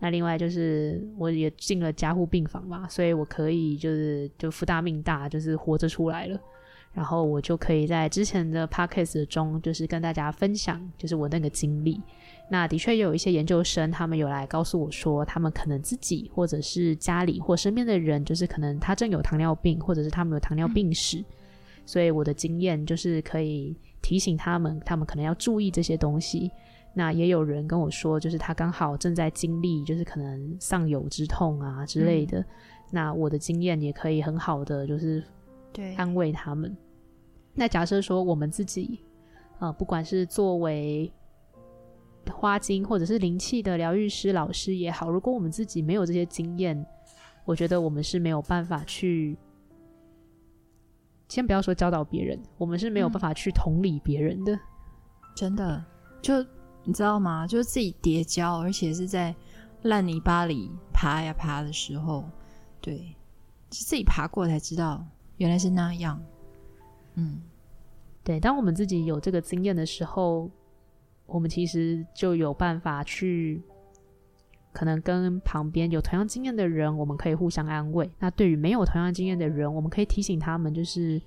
[0.00, 6.38] 那另外就是我也进了加护病房嘛，所以我可以就是就福大命大，就是活着出来了。
[6.92, 12.00] 然后我就可以在之前的 podcast 中，就是跟大家分享，就是我那个经历。
[12.50, 21.24] 那的确也有一些研究生，他们有来告诉我说，他们可能自己或者是家里或身边的人，就是可能他正有糖尿病，或者是他们有糖尿病史，嗯、
[21.86, 26.50] 所以我的经验就是可以提醒他们，他们可能要注意这些东西。
[26.92, 32.40] 那也有人跟我说，就是他刚好正在经历，就是可能丧友之痛啊之类的。
[32.40, 32.46] 嗯、
[32.90, 35.24] 那我的经验也可以很好的就是
[35.72, 36.76] 对安慰他们。
[37.54, 39.00] 那假设说我们自己
[39.58, 41.10] 啊、呃，不管是作为
[42.32, 46.86] 花精或者是灵气的疗愈师老师也好，如果我们自己没有这些经验，
[47.44, 49.36] 我觉得我们是没有办法去，
[51.28, 54.54] 先不要说教导别人，我们是没有办法去同理别人的。
[54.54, 54.60] 嗯、
[55.34, 55.84] 真的，
[56.22, 56.34] 就
[56.84, 57.46] 你知道吗？
[57.46, 59.34] 就是自己叠跤，而且是在
[59.82, 62.24] 烂泥巴里爬呀爬的时候，
[62.80, 63.14] 对，
[63.70, 65.04] 是自己爬过才知道
[65.36, 66.22] 原来是那样。
[67.14, 67.42] 嗯，
[68.22, 70.50] 对，当我们自己有这个经验的时候。
[71.26, 73.62] 我们其实就有办法去，
[74.72, 78.10] 可能跟旁边有同样经验的人，我们可以互相安慰。
[78.18, 81.20] 那对于没有同样经验的人，我们可以提醒他们，就是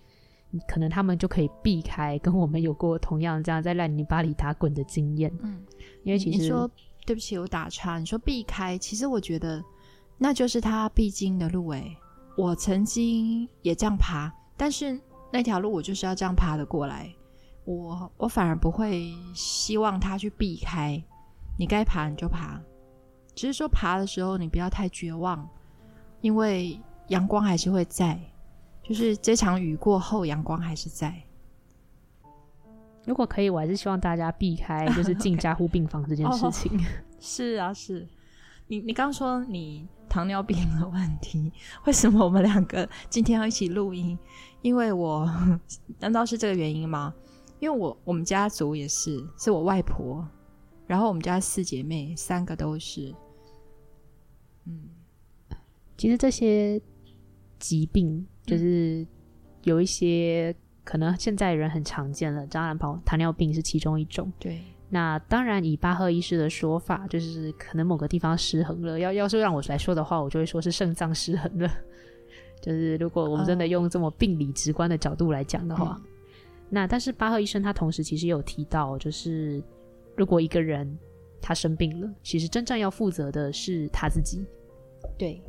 [0.67, 5.31] 可能他们就可以避开跟我们有过同样这样在烂泥巴里打滚的经验。
[5.41, 5.61] 嗯，
[6.03, 6.69] 因为其实你说
[7.05, 7.97] 对不起，我打岔。
[7.99, 9.63] 你说避开，其实我觉得
[10.17, 11.69] 那就是他必经的路。
[11.71, 11.97] 诶，
[12.37, 14.99] 我曾经也这样爬，但是
[15.33, 17.11] 那条路我就是要这样爬的过来。
[17.67, 21.03] 我我反而不会希望他去避开，
[21.59, 22.57] 你该爬你就爬，
[23.35, 25.45] 只是说爬的时候你不要太绝望，
[26.21, 28.17] 因为阳光还是会在，
[28.81, 31.13] 就是这场雨过后阳光还是在。
[33.05, 36.71] 如果可以，我还是希望大家避开就是进加护病房这件事情。
[36.71, 36.85] Okay.
[36.87, 36.87] oh,
[37.19, 38.07] 是啊，是
[38.67, 41.51] 你你刚说你糖尿病的问题，
[41.85, 44.17] 为什么我们两个今天要一起录音？
[44.61, 45.29] 因为我
[45.99, 47.13] 难道是这个原因吗？
[47.59, 50.27] 因为我我们家族也是，是我外婆，
[50.85, 53.13] 然后我们家四姐妹三个都是，
[54.65, 54.89] 嗯，
[55.97, 56.81] 其实这些
[57.59, 59.05] 疾病就是
[59.63, 64.31] 有一些可能现在人很常见了，当然糖糖尿病是其中一种。
[64.39, 68.99] 对，那当然以巴赫医师的说法，就是可能某个地方失衡了。
[68.99, 71.69] 要要是让我来说的话，我就会说是肾脏失衡了。
[72.61, 76.05] 就是如果我们真的用这么病理直观的角度来讲的话，嗯、
[76.69, 79.63] 那但是巴赫医生他同时其实也有提到，就是
[80.15, 80.97] 如果一个人
[81.41, 84.45] 他生病了，其实真正要负责的是他自己。
[85.17, 85.41] 对。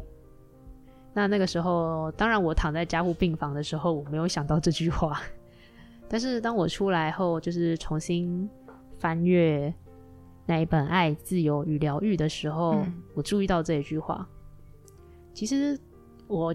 [1.14, 5.20] 那那个时候，当然我躺在加护病房的时候，我没有想到这句话。
[6.08, 8.48] 但是当我出来后，就是重新
[8.98, 9.72] 翻阅
[10.46, 14.28] 那一本《爱、自由与疗愈》的时候，嗯、我注意到这一句话。
[15.34, 15.76] 其实
[16.28, 16.54] 我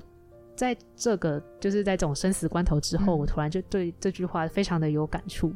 [0.56, 5.54] 在这个就是在这种生死关头之后，嗯、我突然就对这句话非常的有感触。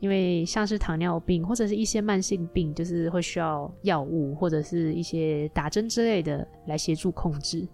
[0.00, 7.64] 因为像是糖尿病或者是一些慢性病，就是会需要药物或者是一些打针之类的来协助控制。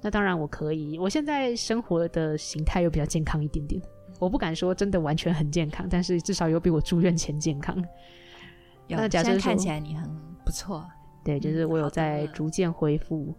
[0.00, 3.82] 那当然我可以，我现在生活的形态又比较健康一点点。
[4.20, 7.76] 我不敢说真的完全很健康，但是至少有比我住院前健康。
[8.86, 10.08] 那假设看起来你很
[10.44, 10.86] 不错，
[11.24, 13.24] 对，就是我有在逐渐恢复。
[13.26, 13.34] 嗯、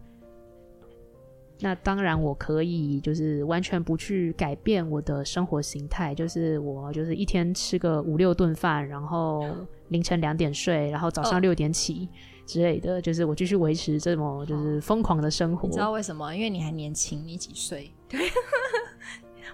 [1.60, 9.44] 那当然我可以，就是完全不去改变我的生活形态，就是我就是一天吃个五六顿饭，然后
[9.88, 12.08] 凌晨两点睡，然后早上六点起
[12.44, 15.66] 之类的，哦、就是我继续维持这么就是疯狂的生活。
[15.66, 16.34] 你知道为什么？
[16.34, 17.90] 因为你还年轻，你几岁？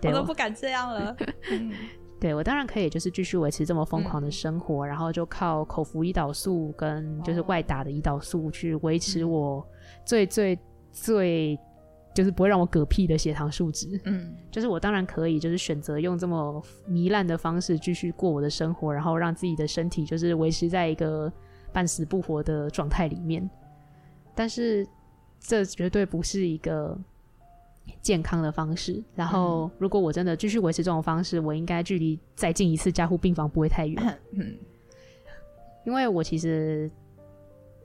[0.01, 0.11] 对。
[0.11, 1.17] 我都不敢这样了。
[1.53, 1.73] 嗯、
[2.19, 9.65] 对，我当然可以，就是继续维持这么疯狂的生活，嗯、然后就靠口服胰岛素跟就是外打的胰岛素去维持我
[10.05, 10.59] 最最
[10.91, 11.57] 最
[12.15, 14.01] 就是不会让我嗝屁的血糖数值。
[14.05, 21.33] 嗯，就是我当然可以，就是选择用这么糜烂的方式继续过我的生活，然后让自己的身体就是维持在一个
[21.73, 23.49] 半死不活的状态里面。
[24.35, 24.87] 但是
[25.41, 26.99] 这绝对不是一个。
[28.01, 34.19] 健康的方式，然后如果我真的继续维持这种方式，我应该距离再进一次加护病房不会太远。
[34.35, 34.57] 嗯，
[35.85, 36.89] 因为我其实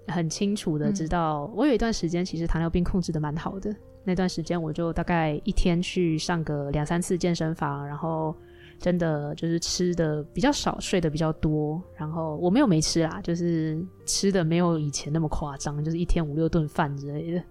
[0.08, 8.36] 很清楚的知道，嗯、我有一段时间其实糖尿病控制的蛮好的，那段时间我就大概一天去上个两三次健身房，然后
[8.80, 17.44] 真的就是吃的比较少，睡的比较多，然后我没有没吃啦，就是吃的没有以前那么夸张，就是一天五六顿饭之类的。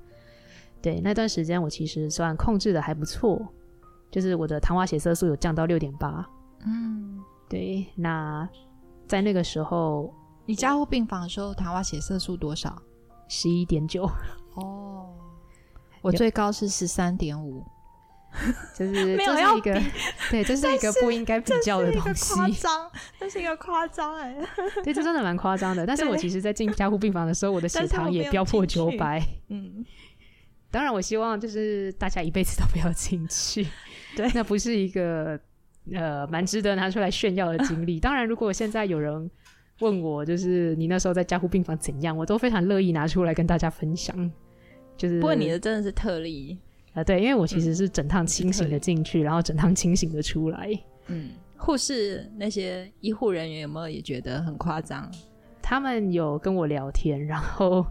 [0.80, 3.44] 对，那段时间我其实算控制的还不错，
[4.10, 6.24] 就是我的糖化血色素有降到六点八。
[6.64, 7.84] 嗯，对。
[7.96, 8.48] 那
[9.06, 10.14] 在那个时候，
[10.46, 12.80] 你加护病房的时候，糖化血色素多少？
[13.28, 14.08] 十一点九。
[14.54, 15.12] 哦，
[16.00, 17.62] 我最高是十三点五，
[18.74, 19.78] 就是 没有要一个，
[20.30, 22.34] 对，这是一个不应该比较的东西。
[22.34, 24.34] 夸张，这是一个夸张哎。
[24.82, 25.84] 对，这真的蛮夸张的。
[25.84, 29.22] 但是我其实，在进加护病房的时候，我的血糖也飙破九百。
[29.48, 29.84] 嗯。
[30.70, 33.66] 当然，我希望就是大家一辈子都不要进去，
[34.14, 35.38] 对，那不是一个
[35.92, 37.98] 呃蛮值得拿出来炫耀的经历。
[37.98, 39.30] 当然，如果现在有人
[39.80, 44.30] 问我，就是你那时候在加护病房怎样，我都非常乐意拿出来跟大家分享。
[44.96, 46.58] 就是，不过你的真的是特例
[46.94, 50.70] 啊，对，因为我其实是整趟清醒的进去，嗯、然后整趟清醒的出来。
[51.08, 55.10] 嗯，护士那些医护人员有没有也觉得很夸张？
[55.60, 57.84] 他们有跟我聊天，然后。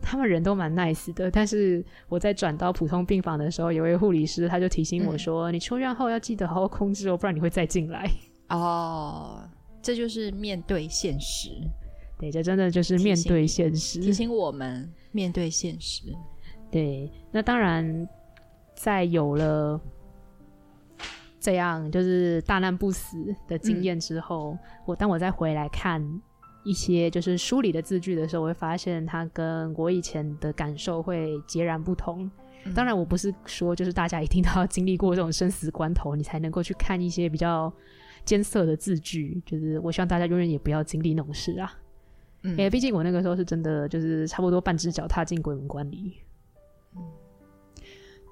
[0.00, 8.08] 他们人都蛮 nice 的，但是我在转到普通病房的时候，有位护理师他就提醒我说：“嗯、你出院后要记得好好控制哦，不然你会再进来。”
[8.48, 9.42] 哦，
[9.82, 11.50] 这就是面对现实。
[12.18, 16.02] 对，这真的就是面对现实，提醒，我们面对现实。
[16.70, 18.08] 对，那当然，
[18.74, 19.80] 在有了
[21.40, 26.02] 这样就是大难不死的经验之后，嗯、我当我再回来看。
[26.64, 32.30] 一些就是书里的字句的时候，我会发现它跟我以前的感受会截然不同。
[32.64, 37.72] 嗯、当然，我不是说就是大家一定都要经历过这种生死关头，你才能够去看一些比较
[38.28, 39.42] 艰涩的字句。
[39.46, 41.72] 就是我希望大家永远也不要经历那种事啊。
[42.42, 46.18] 嗯，因为毕竟我那个时候是真的就是差不多半只脚踏进鬼门关里。
[46.94, 47.02] 嗯，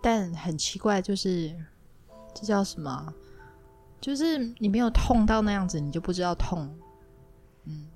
[0.03, 1.51] 但很奇怪，就是
[2.35, 3.15] 这叫什么？
[4.01, 6.69] 就是你没有痛到那样子，你就不知道痛。
[7.65, 7.87] 嗯。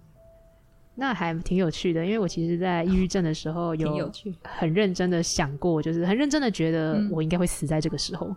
[0.97, 4.11] 那还挺有趣的，因为我其实，在抑郁症的时候 有
[4.43, 8.27] 很认真的想过，就是很认真的觉得我应该会死在这个时候。
[8.27, 8.37] 嗯、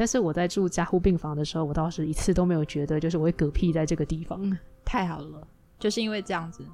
[0.00, 4.58] 但是我在住加护病房的时候，我倒是一次都没有觉得，就是我会嗝屁在这个地方。
[4.82, 5.46] 太好了，
[5.78, 6.64] 就是因为这样子。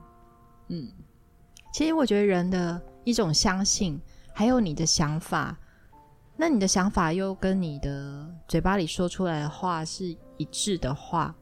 [0.69, 0.89] 嗯，
[1.73, 4.01] 其实我觉得人的一种相信，
[4.33, 5.59] 还有你的想法，
[6.37, 11.35] 那你的想法又跟你的嘴巴里说出来的话是一致的话。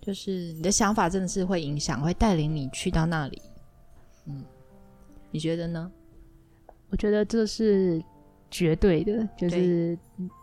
[0.00, 3.40] 就是你的想法真的是会影响，会带领你去到那里。
[4.26, 4.44] 嗯，
[5.30, 5.92] 你觉得呢？
[6.88, 8.02] 我觉得这是
[8.50, 9.98] 绝对的，就是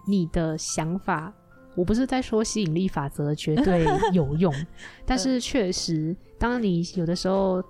[0.08, 1.34] 你的想法。
[1.76, 4.52] 我不是在说吸引力法则绝对有用，
[5.06, 7.64] 但是确实，当你有的时候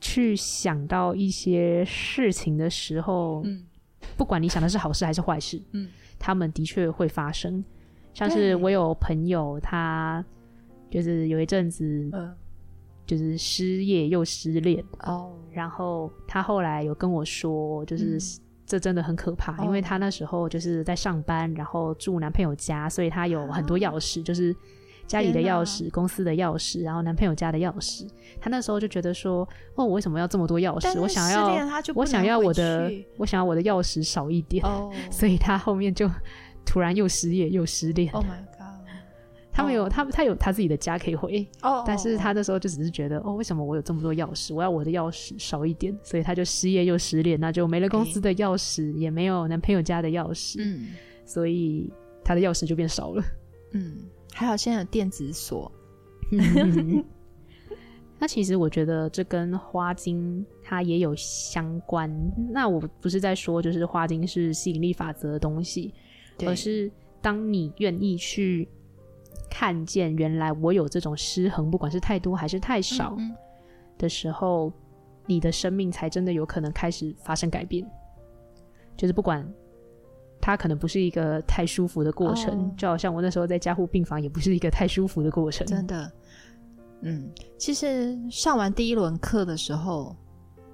[0.00, 3.64] 去想到一些事情的时候，嗯，
[4.18, 5.88] 不管你想的是好事还是坏事，嗯，
[6.18, 7.64] 他们的确会发生。
[8.12, 10.22] 像是我有朋友，他
[10.90, 12.10] 就是有一阵子，
[13.10, 18.18] 就是失业又失恋哦，然后他后来有跟我说，就是
[18.64, 24.54] 这真的很可怕，嗯，因为他那时候就是在上班，然后住男朋友家，所以他有很多钥匙，就是。
[25.06, 28.08] 家里的钥匙，公司的钥匙，然后男朋友家的钥匙。
[28.40, 29.40] 他那时候就觉得说
[29.74, 31.00] ：“哦，我为什么要这么多钥匙？
[31.00, 31.48] 我想要，
[31.96, 34.64] 我想要我的，我想要我的钥匙少一点。
[34.64, 34.94] Oh.
[35.10, 36.08] ”所以他后面就
[36.64, 38.12] 突然又失业又失恋。
[38.12, 38.28] Oh my！
[39.52, 41.46] 他没有，他他有他自己的家可以回。
[41.62, 41.84] 哦，oh.
[41.86, 44.54] 但是他那时候就只是觉得：“哦，为什么我有这么多钥匙？
[44.54, 50.56] 我要我的钥匙少一点。”所以他就失业又失恋，那就没了公司的钥匙，也没有男朋友家的钥匙。
[50.60, 50.88] 嗯，
[51.24, 51.92] 所以
[52.24, 53.24] 他的钥匙就变少了。
[53.72, 53.98] 嗯。
[54.32, 55.70] 还好现在有电子锁。
[58.20, 62.08] 那其实我觉得这跟花精它也有相关。
[62.52, 65.92] 那我不是在说就是花精是吸引力法则的东西，
[66.46, 68.68] 而是当你愿意去
[69.50, 73.16] 看见原来我有这种失衡，不管是太多还是太少
[73.98, 74.74] 的时候，嗯嗯，
[75.26, 77.84] 你的生命才真的有可能开始发生改变。
[78.96, 79.46] 就是不管。
[80.42, 82.78] 它可能不是一个太舒服的过程，oh.
[82.78, 85.66] 就好像我那时候在加护病房，也不是一个太舒服的过程。
[85.66, 86.10] 真的，
[87.02, 90.16] 嗯，其实上完第一轮课的时候，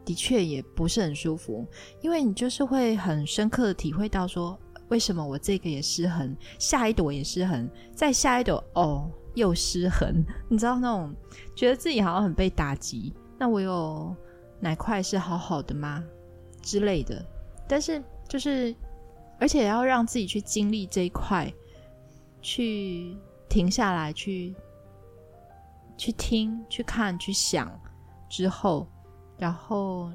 [0.04, 1.66] 的确也不是很舒服，
[2.00, 4.56] 因为你就是会很深刻的体会到说，
[4.88, 11.14] 为什么我这个也失衡，下一朵也失衡，再下一朵哦又失衡，你知道那种
[11.54, 14.14] 觉得自己好像很被打击，那我有
[14.60, 16.02] 哪块是好好的吗
[16.62, 17.24] 之类的？
[17.68, 18.74] 但是就是。
[19.38, 21.52] 而且要让自己去经历这一块，
[22.40, 23.14] 去
[23.50, 24.56] 停下来，去
[25.98, 27.70] 去听、去看、去想
[28.30, 28.88] 之后，
[29.36, 30.10] 然后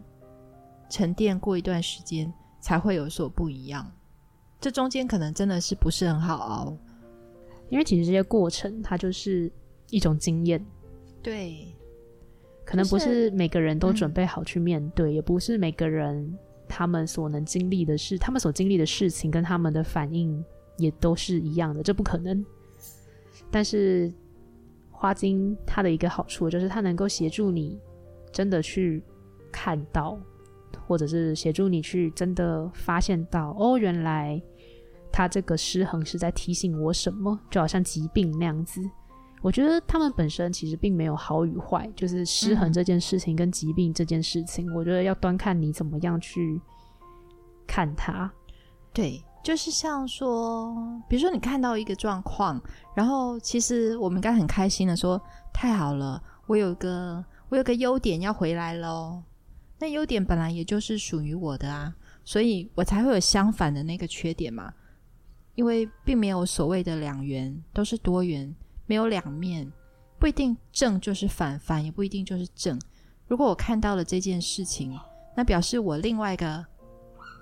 [0.90, 3.86] 沉淀过一段时间，才会有所不一样。
[4.62, 6.78] 这中间可能真的是不是很好熬，
[7.68, 9.52] 因为其实这些过程它就是
[9.90, 10.66] 一种经验。
[11.22, 11.68] 对，
[12.64, 16.38] 可能不是每个人都准备好去面对，嗯、也不是每个人。
[16.74, 20.42] 他们所能经历的事，他们所经历的事情跟他们的反应
[20.78, 22.46] 也都是一样的，这不可能。
[23.52, 24.10] 但是
[24.90, 27.78] 花精它的一个好处就是它能够协助你
[28.32, 29.04] 真的去
[29.52, 30.18] 看到，
[30.88, 34.42] 或者是协助你去真的发现到，哦，原来
[35.12, 38.82] 它这个失衡是在提醒我什么，就好像疾病那样子。
[39.42, 46.62] 我觉得他们本身其实并没有好与坏，就是失衡这件事情跟疾病这件事情，嗯、我觉得要端看你怎么样去
[47.66, 48.32] 看它。
[48.94, 50.76] 对，就是像说，
[51.10, 52.62] 比如说你看到一个状况，
[52.96, 55.20] 然后其实我们应该很开心的说
[55.52, 59.24] ：“太好了，我有个我有个优点要回来喽。”
[59.80, 61.92] 那优点本来也就是属于我的啊，
[62.24, 64.72] 所以我才会有相反的那个缺点嘛。
[65.62, 68.52] 因为并没有所谓的两元，都是多元。
[68.88, 69.72] 没有两面，
[70.18, 72.82] 不一定正就是反，反也不一定就是正。
[73.28, 75.00] 如果我看到了这件事情，
[75.36, 76.66] 那表示我另外一个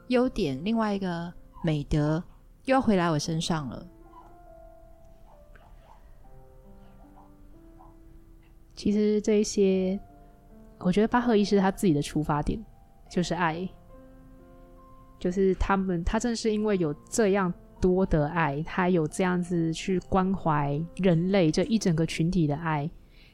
[0.10, 2.22] 优点、另外一个美德
[2.66, 3.88] 又要回来我身上了。
[8.76, 9.98] 其实这一些，
[10.80, 12.62] 我觉得巴赫医师他自己的出发点
[13.10, 13.66] 就是爱，
[15.18, 17.52] 就是他们，他正是因为有这样。
[17.80, 22.90] 多的爱，他有这样子去关怀人类这一整个群体的爱，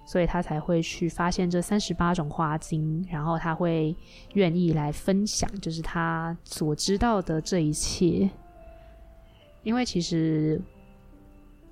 [0.05, 3.95] 所以他才会去发现这三十八种花精，然后他会
[4.33, 8.29] 愿意来分享，就是他所知道的这一切。
[9.63, 10.61] 因为其实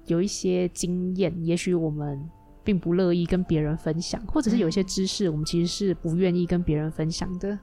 [0.07, 2.19] 有一些经验，也许我们
[2.63, 7.57] 并不乐意跟别人分享，或者是有一些知识，我们其实是不愿意跟别人分享的。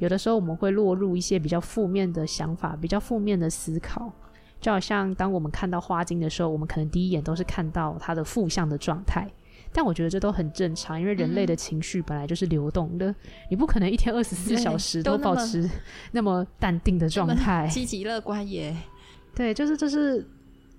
[0.00, 4.12] 有的时候我们会落入一些比较负面的想法，比较负面的思考，
[4.60, 9.30] 就好像当我们看到花精的时候，我们可能第一眼都是看到它的负向的状态。
[9.72, 13.14] 但我觉得这都很正常，因为人类的情绪本来就是流动的，嗯、
[13.50, 15.68] 你不可能一天二十四小时都保持
[16.10, 18.76] 那么淡定的状态， 积极乐观也。
[19.32, 20.26] 对，就是就是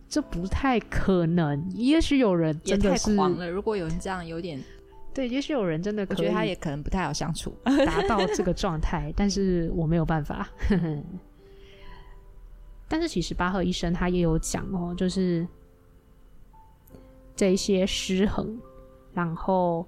[0.10, 1.72] 这不太可能。
[1.74, 4.60] 也许有人真的是也太狂了，如果有人这样，有点。
[5.14, 7.54] 对，也许有人真的可以，我觉得他也可能不太好相处，
[7.86, 10.48] 达到这个状态，但是我没有办法。
[12.88, 15.48] 但是其实巴赫医生他也有讲哦，就是
[17.36, 18.60] 这一些失衡，
[19.14, 19.88] 然后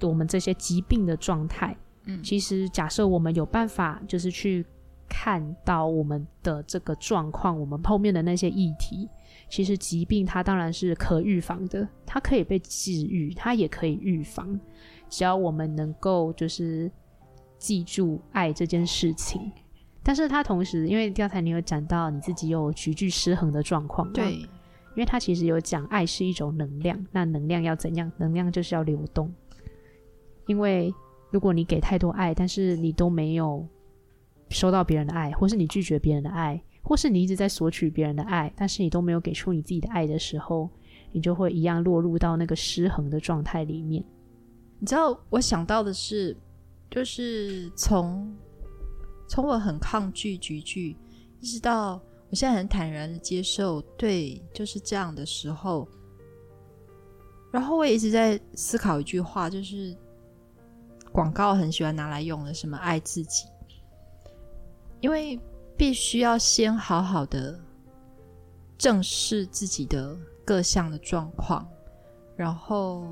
[0.00, 4.64] 我们这些疾病的状态，嗯，其实假设我们有办法，就是去
[5.08, 9.08] 看到我们的这个状况，我们后面的那些议题。
[9.48, 14.58] 其实疾病它当然是可预防的，它可以被治愈，它也可以预防。
[15.08, 16.90] 只要我们能够就是
[17.58, 19.52] 记住爱这件事情，
[20.02, 24.48] 但是它同时，因为刚才你有讲到你自己有局剧失衡的状况，对，因
[24.96, 28.10] 为它其实有讲爱是一种能量，那能量要怎样？
[28.18, 29.32] 能量就是要流动。
[30.46, 30.92] 因为
[31.30, 33.66] 如果你给太多爱，但是你都没有
[34.50, 40.70] 收到别人的爱，或是你拒绝别人的爱，或是你一直在索取别人的爱，但是你都没有给出你自己的爱的时候，
[41.10, 44.04] 你就会一样落入到那个失衡的状态里面。
[44.78, 46.36] 你知道，我想到的是，
[46.88, 48.32] 就是从
[49.26, 50.96] 从我很抗拒局距，
[51.40, 55.88] 一直到我现在很坦然的接受，对，就是这样的时候。
[57.50, 59.96] 然后我也一直在思考一句话，就是。
[61.12, 63.46] 广告很喜欢拿来用的，什么爱自己，
[65.00, 65.40] 因为
[65.76, 67.58] 必须要先好好的
[68.78, 71.68] 正视自己的各项的状况，
[72.36, 73.06] 然后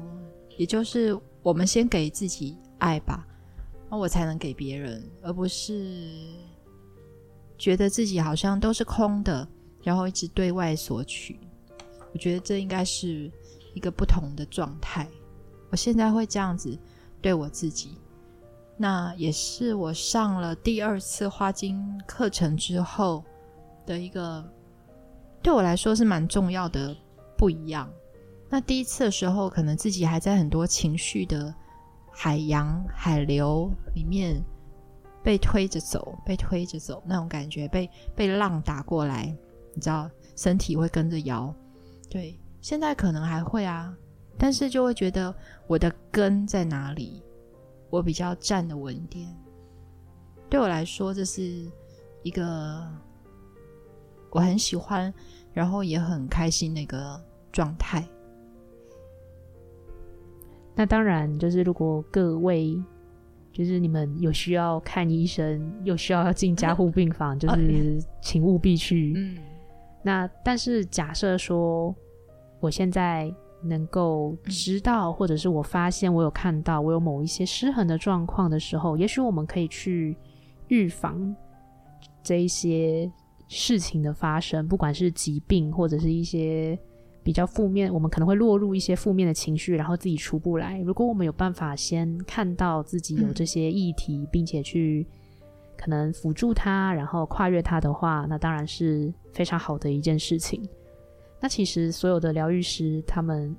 [0.56, 3.26] 也就是我们先给自己爱吧，
[3.90, 6.08] 那我才能给别人，而不是
[7.58, 9.46] 觉得自己好像都是空的，
[9.82, 11.38] 然后一直对外索取。
[12.12, 13.30] 我觉得这应该是
[13.74, 15.08] 一个不同的状态。
[15.70, 16.78] 我现在会这样子。
[17.22, 17.96] 对我自己，
[18.76, 23.24] 那也是我上了第二次花精课程之后
[23.86, 24.44] 的一个，
[25.42, 26.96] 对我来说是蛮重要的
[27.36, 27.88] 不一样。
[28.48, 31.52] 那第一次的时候，可能自己还在很多情绪的
[32.12, 34.40] 海洋海流里面
[35.22, 39.34] 被推着走，被推着走那种感觉，被被浪打过来，
[39.72, 41.52] 你知道，身体会跟着摇。
[42.08, 43.92] 对，现在可能还会啊。
[44.38, 45.34] 但是就会觉得
[45.66, 47.23] 我的根在哪里？
[47.94, 49.32] 我比较站的稳一点。
[50.50, 51.70] 对我来说，这是
[52.24, 52.84] 一个
[54.30, 55.14] 我很喜欢，
[55.52, 57.22] 然后也很开心的一个
[57.52, 58.04] 状态。
[60.74, 62.82] 那当然，就是如果各位
[63.52, 69.12] 就是你们有需要看医生，有需要要进加护病房， 就是请务必去。
[69.16, 69.38] 嗯。
[70.02, 71.94] 那但是假设说，
[72.58, 73.32] 我现在。
[73.64, 80.16] 能够知道，或者是我发现我有看到我有某一些失衡的状况的时候，也许我们可以去
[80.68, 81.34] 预防
[82.22, 83.10] 这一些
[83.48, 86.78] 事情的发生，不管是疾病或者是一些
[87.22, 90.78] 比较负面，我们可能会落入一些负面的情绪，然后自己出不来。
[90.80, 95.06] 如果我们有办法先看到自己有这些议题，并且去
[95.76, 100.62] 可能辅助它，然后跨越它的话，那当然是非常好的一件事情。
[101.44, 103.54] 那其实所有的疗愈师，他们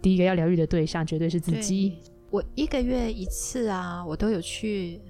[0.00, 1.98] 第一个要疗愈的对象绝对是自己。
[2.30, 5.00] 我一个月一次啊，我都有去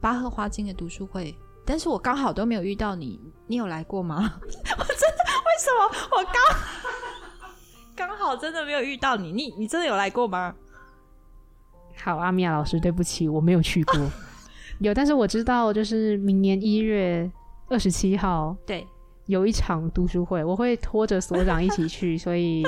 [0.00, 1.34] 巴赫花精的读书会，
[1.66, 3.18] 但是我刚好都没有遇到你。
[3.48, 4.18] 你有来过吗？
[4.38, 6.22] 我真的，为什么我
[7.96, 9.32] 刚刚好真的没有遇到你？
[9.32, 10.54] 你你真的有来过吗？
[11.96, 13.98] 好，阿米娅老师，对不起，我没有去过。
[14.78, 17.28] 有，但是我知道，就是明年一月
[17.66, 18.86] 二十七号，对。
[19.26, 22.62] 有一场读书会，我会拖着所长一起去， 所以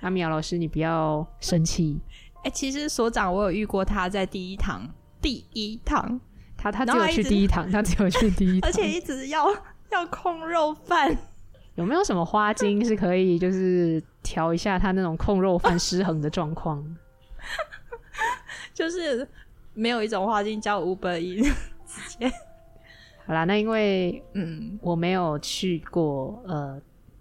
[0.00, 2.00] 阿米娅老师，你不要生气。
[2.36, 4.88] 哎、欸，其实所长我有遇过他在第一堂，
[5.20, 6.20] 第一堂，
[6.56, 9.46] 他他只有去第一堂，他只有去第一 堂，而且一直要
[9.90, 11.16] 要控肉饭。
[11.74, 16.84] 有没有什么花精是可以就是调一下他那种控肉饭失衡的状况？
[18.72, 19.26] 就是
[19.72, 21.52] 没有一种花精叫 Uber Eats
[21.86, 22.32] 直接。
[23.26, 26.80] 好啦，那因为嗯，我没有去过呃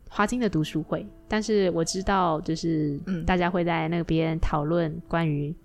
[0.10, 5.50] 花精的读书会，但是我知道就是嗯，大家会在那边讨论关于《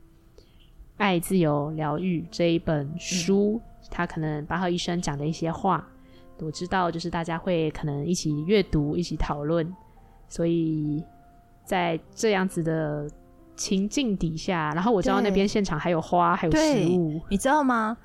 [0.97, 5.85] 爱、自由、疗愈》这一本书，嗯、他可能巴赫医生讲的一些话，
[6.39, 9.69] 我知道就是大家会可能一起阅读、一起讨论，
[10.29, 11.03] 所以
[11.65, 13.11] 在这样子的
[13.57, 17.97] 情境底下，然后我知道那边现场还有花，还有食物，你知道吗？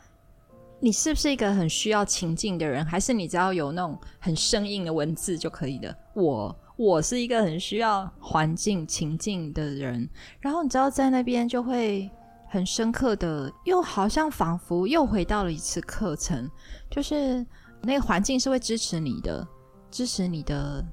[0.83, 5.95] 你是不是一个很需要情境的人，还是你只要有那种很生硬的文字就可以的？
[6.13, 10.09] 我我是一个很需要环境情境的人，
[10.41, 12.11] 然后你知道在那边就会
[12.49, 16.51] 很深刻的，又好像仿佛又回到了一次课程，
[16.91, 17.47] 就是
[17.81, 19.47] 那个环境是会支持你的，
[19.89, 20.85] 支持你的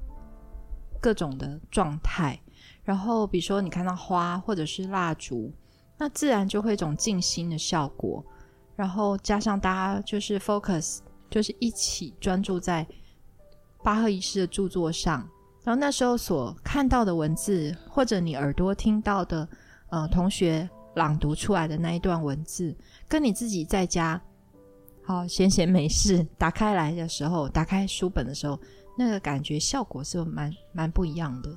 [1.01, 2.41] 各种的状态。
[2.85, 5.53] 然后比如说你看到花或者是蜡烛，
[5.99, 8.25] 那自然就会一种静心的效果。
[8.81, 12.87] 然后加上大家就是 focus，就是一起专注在
[13.85, 15.19] 巴赫医师的著作上。
[15.63, 19.47] 然后那时候所看到的文字，或者你耳朵听到的，
[19.91, 22.75] 呃，同学朗读出来的那一段文字，
[23.07, 24.19] 跟你自己在家
[25.05, 28.59] 好闲闲没事打开来的时候，打开书本的时候，
[28.97, 31.55] 那个感觉效果是蛮蛮不一样的。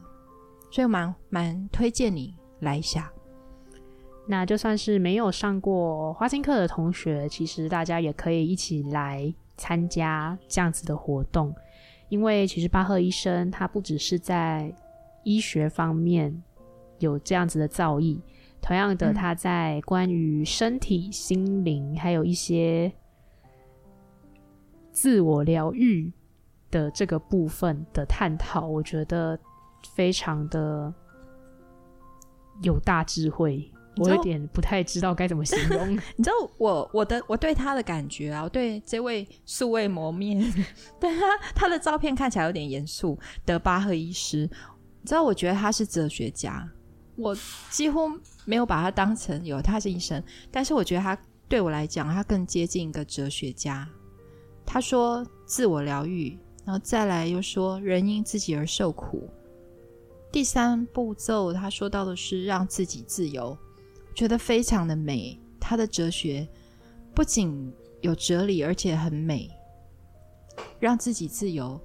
[0.74, 3.10] 所以蛮蛮推荐你来一下。
[4.26, 11.54] 那就算是没有上过花心课的同学，其实大家也可以一起来参加这样子的活动，
[12.08, 14.74] 因为其实巴赫医生他不只是在
[15.24, 16.42] 医学方面
[17.00, 18.18] 有这样子的造诣，
[18.62, 22.90] 同样的，他在关于身体、心灵，还有一些
[24.92, 26.10] 自我疗愈
[26.72, 29.38] 的这个部分的探讨，我觉得
[29.94, 30.94] 非常的
[32.62, 33.70] 有大智慧。
[33.98, 35.94] 我有点不太知道该怎么形容。
[36.16, 40.40] 你知道我我的我对他的感觉啊，我对这位素未谋面，
[41.00, 44.50] 对他他的照片看起来有点严肃的巴赫医师，
[45.02, 46.68] 你知道我觉得他是哲学家，
[47.16, 47.38] 我
[47.70, 48.10] 几乎
[48.46, 51.18] 没有把他当成有他是医生，但是我觉得他
[51.48, 53.88] 对我来讲，他更接近一个哲学家。
[54.66, 56.36] 他说自我疗愈，
[56.66, 59.30] 然后再来又说人因自己而受苦，
[60.32, 63.56] 第三步骤他说到的是让自己自由。
[64.14, 66.48] 觉得非常的美，他的哲学
[67.14, 69.50] 不仅有哲理，而且很美。
[70.80, 71.80] 让自己自由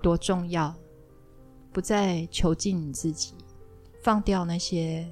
[0.00, 0.74] 多重要，
[1.72, 3.34] 不再囚禁你自己，
[4.02, 5.06] 放掉那些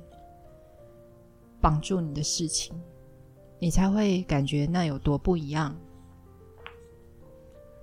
[1.61, 2.75] 绑住你的事情，
[3.59, 5.77] 你才会感觉那有多不一样。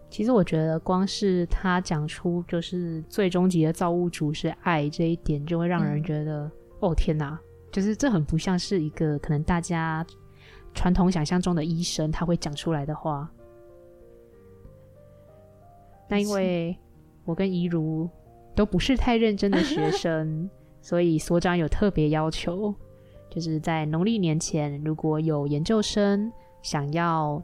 [0.09, 7.39] 其实我觉得，光是他讲出就是最终极的造物主是爱这一点，就会让人觉得，嗯、哦天哪！
[7.72, 10.05] 就是这很不像是一个可能大家
[10.74, 13.32] 传统想象中的医生他会讲出来的话。
[16.09, 16.78] 那因为
[17.24, 18.09] 我跟怡如
[18.53, 20.49] 都不是太认真的学生，
[20.82, 22.76] 所以所长有特别要求，
[23.30, 26.30] 就是在农历年前如果有研究生
[26.61, 27.41] 想要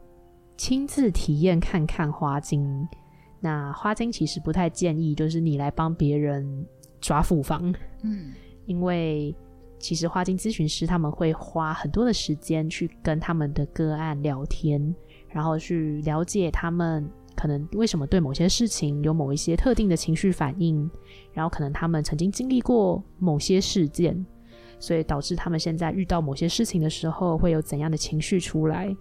[0.58, 2.86] 亲自体验看看花精，
[3.40, 6.66] 那花精其实不太建议就是你来帮别人
[7.00, 8.34] 抓复方，嗯，
[8.66, 9.34] 因为。
[9.78, 14.94] 其实花精咨询师他们会花很多的时间去跟他们的个案聊天，
[15.28, 20.90] 然后去了解他们可能为什么对某些事情有某一些特定的情绪反应，
[21.32, 24.26] 然后可能他们曾经经历过某些事件，
[24.80, 28.92] 所以导致他们现在遇到某些事情的时候会有怎样的情绪出来，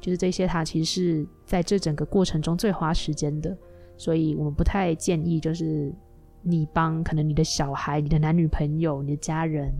[0.00, 3.56] 就是这些他其实是在这整个过程中最花时间的，
[3.96, 5.92] 所以我们不太建议就是
[6.40, 9.74] 你帮可能你的小孩、你的男女朋友、你的家人。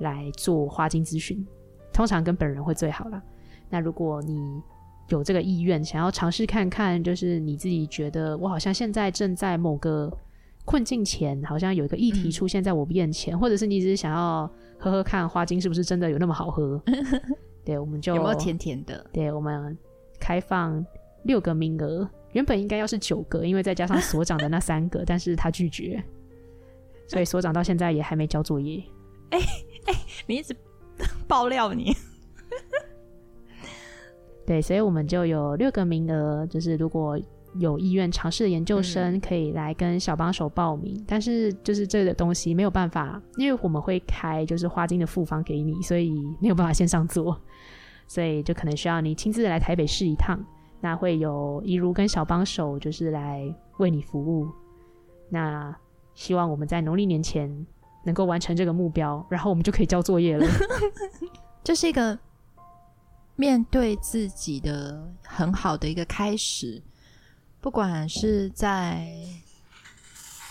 [0.00, 1.46] 来做花精咨询，
[1.92, 3.22] 通常跟本人会最好啦。
[3.68, 4.60] 那如果你
[5.08, 10.12] 有这个意愿，想要尝试看看，就是你自己觉得我好像现在正在某个
[10.64, 16.82] 困境前，好像有一个议题出现在我面前，嗯、或者是你只是想要喝喝看花精是不是真的有那么好喝？
[17.64, 19.04] 对，我们就有没有甜甜的？
[19.12, 19.76] 对，我们
[20.18, 20.84] 开放
[21.24, 26.02] 六个名额，原本应该要是九个，因为再加上所长的那三个，但是他拒绝，
[27.06, 28.82] 所以所长到现在也还没交作业。
[29.30, 29.38] 哎。
[29.90, 30.54] 哎、欸，你一直
[31.26, 31.92] 爆料你，
[34.46, 37.18] 对，所以我们就有六个名额，就是如果
[37.58, 47.36] 有意愿尝试的研究生可以来跟小帮手报名，嗯、但是就是这个东西没有办法，因为我们会开就是花精的复方给你，所以没有办法线上做，
[48.06, 50.38] 所以就可能需要你亲自来台北试一趟，
[50.80, 54.46] 那会有一如跟小帮手就是来为你服务，
[55.28, 55.76] 那
[56.14, 57.66] 希望我们在农历年前。
[58.10, 60.44] 能够完成这个目标，然后我们就可以交作业了。
[61.62, 62.18] 这是一个
[63.36, 66.82] 面对自己的很好的一个开始，
[67.60, 69.08] 不管是在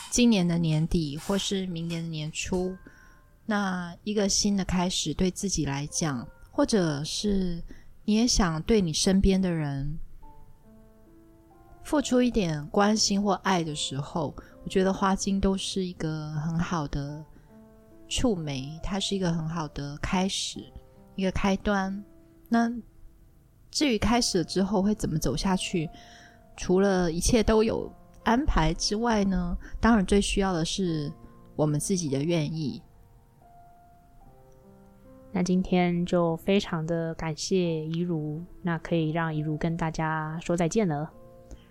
[0.09, 2.77] 今年的年底，或是明年的年初，
[3.45, 7.61] 那一个新的开始，对自己来讲，或者是
[8.05, 9.99] 你也想对你身边的人
[11.83, 14.33] 付出一点关心或爱的时候，
[14.63, 17.25] 我觉得花精都是一个很好的。
[18.09, 20.59] 触媒，它是一个很好的开始，
[21.15, 22.03] 一个开端。
[22.49, 22.69] 那
[23.71, 25.87] 至于开始了之后会怎么走下去，
[26.57, 27.89] 除了一切都有
[28.23, 29.55] 安排之外呢？
[29.79, 31.09] 当然最需要的是
[31.55, 32.81] 我们自己的愿意。
[35.31, 41.07] 那今天就非常的感谢怡如，那可以让怡如跟大家说再见了。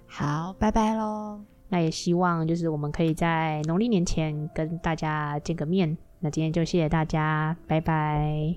[0.06, 1.40] 好，拜拜喽。
[1.68, 5.98] 那也希望就是我们可以在农历年前跟大家见个面。
[6.20, 8.56] 那今天就谢谢大家，拜拜。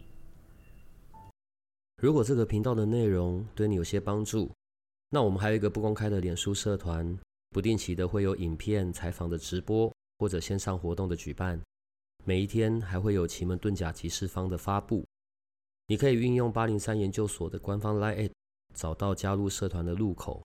[2.02, 4.50] 如果这个频道的内容对你有些帮助，
[5.10, 7.16] 那我们还有一个不公开的脸书社团，
[7.52, 11.62] 不定期的会有影片、采访的直播或者线上活动的举办，
[12.24, 15.06] 每一天还会有奇门遁甲集市方的发布。
[15.86, 18.32] 你可以运用八零三研究所的官方 LINE@
[18.74, 20.42] 找到加入社团的入口。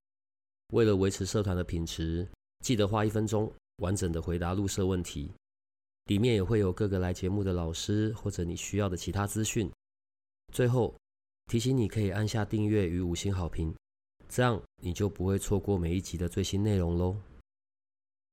[0.75, 2.29] 为了维持社团的品质，
[2.61, 5.31] 记得花一分钟完整的回答入社问题。
[6.07, 9.71] 里面也会有各个来节目的老师，或者你需要的其他资讯。
[10.53, 10.95] 最后
[11.47, 13.75] 提醒你可以按下订阅与五星好评，
[14.29, 17.17] 这样你就不会错过每一集的最新内容喽。